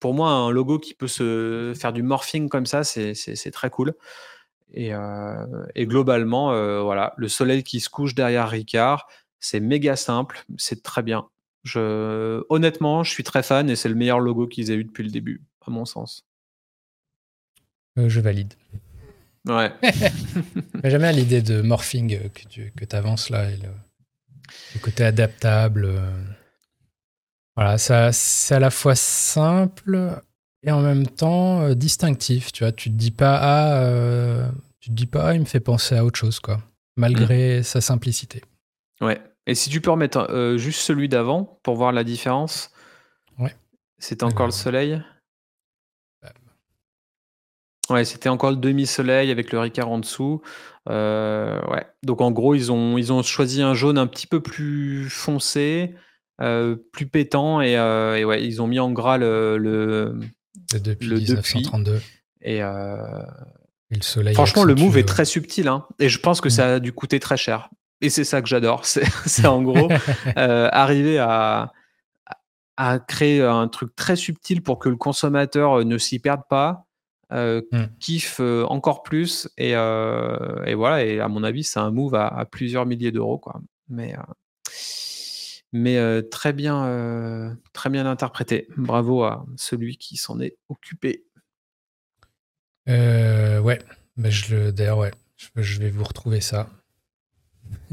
pour 0.00 0.14
moi, 0.14 0.30
un 0.30 0.50
logo 0.50 0.78
qui 0.78 0.94
peut 0.94 1.08
se 1.08 1.74
faire 1.78 1.92
du 1.92 2.02
morphing 2.02 2.48
comme 2.48 2.66
ça, 2.66 2.84
c'est 2.84 3.50
très 3.52 3.70
cool. 3.70 3.94
Et, 4.72 4.92
et 5.74 5.86
globalement, 5.86 6.48
voilà, 6.82 7.12
le 7.16 7.28
soleil 7.28 7.62
qui 7.62 7.80
se 7.80 7.88
couche 7.88 8.14
derrière 8.14 8.48
Ricard, 8.48 9.06
c'est 9.40 9.60
méga 9.60 9.96
simple, 9.96 10.44
c'est 10.56 10.82
très 10.82 11.02
bien. 11.02 11.28
Je, 11.64 12.44
honnêtement, 12.48 13.02
je 13.02 13.10
suis 13.10 13.24
très 13.24 13.42
fan 13.42 13.68
et 13.68 13.76
c'est 13.76 13.88
le 13.88 13.94
meilleur 13.94 14.20
logo 14.20 14.46
qu'ils 14.46 14.70
aient 14.70 14.76
eu 14.76 14.84
depuis 14.84 15.02
le 15.02 15.10
début, 15.10 15.42
à 15.66 15.70
mon 15.70 15.84
sens. 15.84 16.24
Euh, 17.98 18.08
je 18.08 18.20
valide. 18.20 18.54
Ouais. 19.46 19.72
J'aime 20.84 21.02
bien 21.02 21.12
l'idée 21.12 21.42
de 21.42 21.62
morphing 21.62 22.30
que 22.30 22.48
tu 22.48 22.72
que 22.76 22.96
avances 22.96 23.30
là, 23.30 23.50
et 23.50 23.56
le, 23.56 23.68
côté 24.82 25.04
adaptable. 25.04 25.84
Euh. 25.86 26.10
Voilà, 27.56 27.78
ça, 27.78 28.12
c'est 28.12 28.54
à 28.54 28.60
la 28.60 28.70
fois 28.70 28.94
simple 28.94 30.20
et 30.62 30.70
en 30.70 30.82
même 30.82 31.06
temps 31.06 31.62
euh, 31.62 31.74
distinctif. 31.74 32.52
Tu 32.52 32.64
vois, 32.64 32.72
tu 32.72 32.90
te 32.90 32.94
dis 32.94 33.10
pas 33.10 33.38
ah, 33.40 34.50
tu 34.80 34.90
te 34.90 34.94
dis 34.94 35.06
pas 35.06 35.28
ah, 35.28 35.34
il 35.34 35.40
me 35.40 35.46
fait 35.46 35.60
penser 35.60 35.96
à 35.96 36.04
autre 36.04 36.18
chose 36.18 36.40
quoi, 36.40 36.60
malgré 36.96 37.60
mmh. 37.60 37.62
sa 37.62 37.80
simplicité. 37.80 38.42
Ouais, 39.00 39.20
et 39.46 39.54
si 39.54 39.70
tu 39.70 39.80
peux 39.80 39.90
remettre 39.90 40.30
euh, 40.30 40.58
juste 40.58 40.80
celui 40.80 41.08
d'avant 41.08 41.58
pour 41.62 41.76
voir 41.76 41.92
la 41.92 42.04
différence. 42.04 42.70
Ouais. 43.38 43.54
C'était 43.98 44.24
encore 44.24 44.46
le 44.46 44.52
soleil? 44.52 45.00
Ouais, 47.90 48.04
c'était 48.04 48.28
encore 48.28 48.50
le 48.50 48.56
demi-soleil 48.56 49.30
avec 49.30 49.52
le 49.52 49.60
Ricard 49.60 49.88
en 49.88 49.98
dessous. 49.98 50.42
Euh, 50.88 51.60
ouais. 51.70 51.86
Donc 52.02 52.20
en 52.20 52.30
gros, 52.30 52.54
ils 52.54 52.72
ont, 52.72 52.98
ils 52.98 53.12
ont 53.12 53.22
choisi 53.22 53.62
un 53.62 53.74
jaune 53.74 53.98
un 53.98 54.06
petit 54.06 54.26
peu 54.26 54.40
plus 54.40 55.08
foncé, 55.08 55.94
euh, 56.40 56.76
plus 56.92 57.06
pétant, 57.06 57.60
et, 57.60 57.76
ouais, 58.24 58.44
ils 58.44 58.60
ont 58.60 58.66
mis 58.66 58.78
en 58.78 58.90
gras 58.90 59.18
le, 59.18 59.58
le, 59.58 60.18
depuis 60.72 61.08
1932. 61.08 62.00
Et, 62.42 62.60
le 62.60 64.02
soleil. 64.02 64.34
Franchement, 64.34 64.64
le 64.64 64.74
move 64.74 64.98
est 64.98 65.06
très 65.06 65.24
subtil, 65.24 65.68
hein, 65.68 65.86
et 65.98 66.08
je 66.08 66.18
pense 66.18 66.40
que 66.40 66.48
mm. 66.48 66.52
ça 66.52 66.74
a 66.74 66.80
dû 66.80 66.92
coûter 66.92 67.20
très 67.20 67.36
cher. 67.36 67.70
Et 68.00 68.10
c'est 68.10 68.24
ça 68.24 68.42
que 68.42 68.48
j'adore. 68.48 68.84
C'est 68.84 69.46
en 69.46 69.62
gros 69.62 69.88
euh, 70.36 70.68
arriver 70.72 71.18
à, 71.18 71.72
à 72.76 72.98
créer 72.98 73.42
un 73.42 73.68
truc 73.68 73.94
très 73.96 74.16
subtil 74.16 74.62
pour 74.62 74.78
que 74.78 74.88
le 74.88 74.96
consommateur 74.96 75.80
euh, 75.80 75.84
ne 75.84 75.98
s'y 75.98 76.18
perde 76.18 76.42
pas, 76.48 76.85
euh, 77.32 77.62
mmh. 77.72 77.84
kiffe 77.98 78.40
encore 78.40 79.02
plus. 79.02 79.48
Et, 79.58 79.70
et, 79.70 80.74
voilà, 80.74 81.04
et 81.04 81.20
à 81.20 81.28
mon 81.28 81.42
avis, 81.42 81.64
c'est 81.64 81.80
un 81.80 81.90
move 81.90 82.14
à, 82.14 82.46
plusieurs 82.50 82.86
milliers 82.86 83.12
d'euros. 83.12 83.38
quoi. 83.38 83.60
Mais, 83.88 84.14
mais 85.72 86.22
très, 86.30 86.52
bien, 86.52 87.56
très 87.72 87.90
bien 87.90 88.06
interprété. 88.06 88.68
Bravo 88.76 89.24
à 89.24 89.46
celui 89.56 89.96
qui 89.96 90.16
s'en 90.16 90.40
est 90.40 90.56
occupé. 90.68 91.24
ouais, 92.86 93.78
bah, 94.16 94.28
d'ailleurs, 94.72 94.98
ouais, 94.98 95.12
je 95.56 95.80
vais 95.80 95.90
vous 95.90 96.04
retrouver 96.04 96.40
ça. 96.40 96.68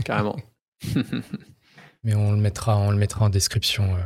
Carrément. 0.06 0.38
Mais 2.04 2.16
on 2.16 2.32
le 2.32 2.38
mettra, 2.38 2.78
on 2.78 2.92
le 2.92 2.98
mettra 2.98 3.26
en 3.26 3.30
description. 3.30 3.96
Euh. 3.96 4.04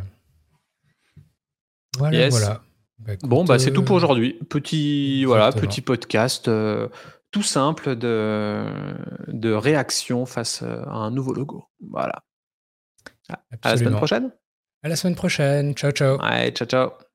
Voilà, 1.98 2.30
voilà. 2.30 2.64
Bah, 3.00 3.14
bon, 3.22 3.46
bah, 3.46 3.60
c'est 3.60 3.72
tout 3.72 3.84
pour 3.84 3.96
euh, 3.96 4.00
aujourd'hui. 4.00 4.40
Petit, 4.50 5.26
voilà, 5.26 5.52
petit 5.52 5.82
podcast. 5.82 6.48
Euh, 6.48 6.88
tout 7.32 7.44
simple 7.44 7.96
de, 7.96 8.66
de 9.28 9.52
réaction 9.52 10.26
face 10.26 10.64
à 10.64 10.94
un 10.94 11.12
nouveau 11.12 11.34
logo. 11.34 11.66
Voilà. 11.92 12.24
À 13.62 13.72
la 13.72 13.78
semaine 13.78 13.96
prochaine. 13.96 14.32
À 14.84 14.90
la 14.90 14.96
semaine 14.96 15.16
prochaine. 15.16 15.74
Ciao, 15.76 15.92
ciao. 15.92 16.18
Ouais, 16.20 16.52
ciao, 16.52 16.68
ciao. 16.68 17.07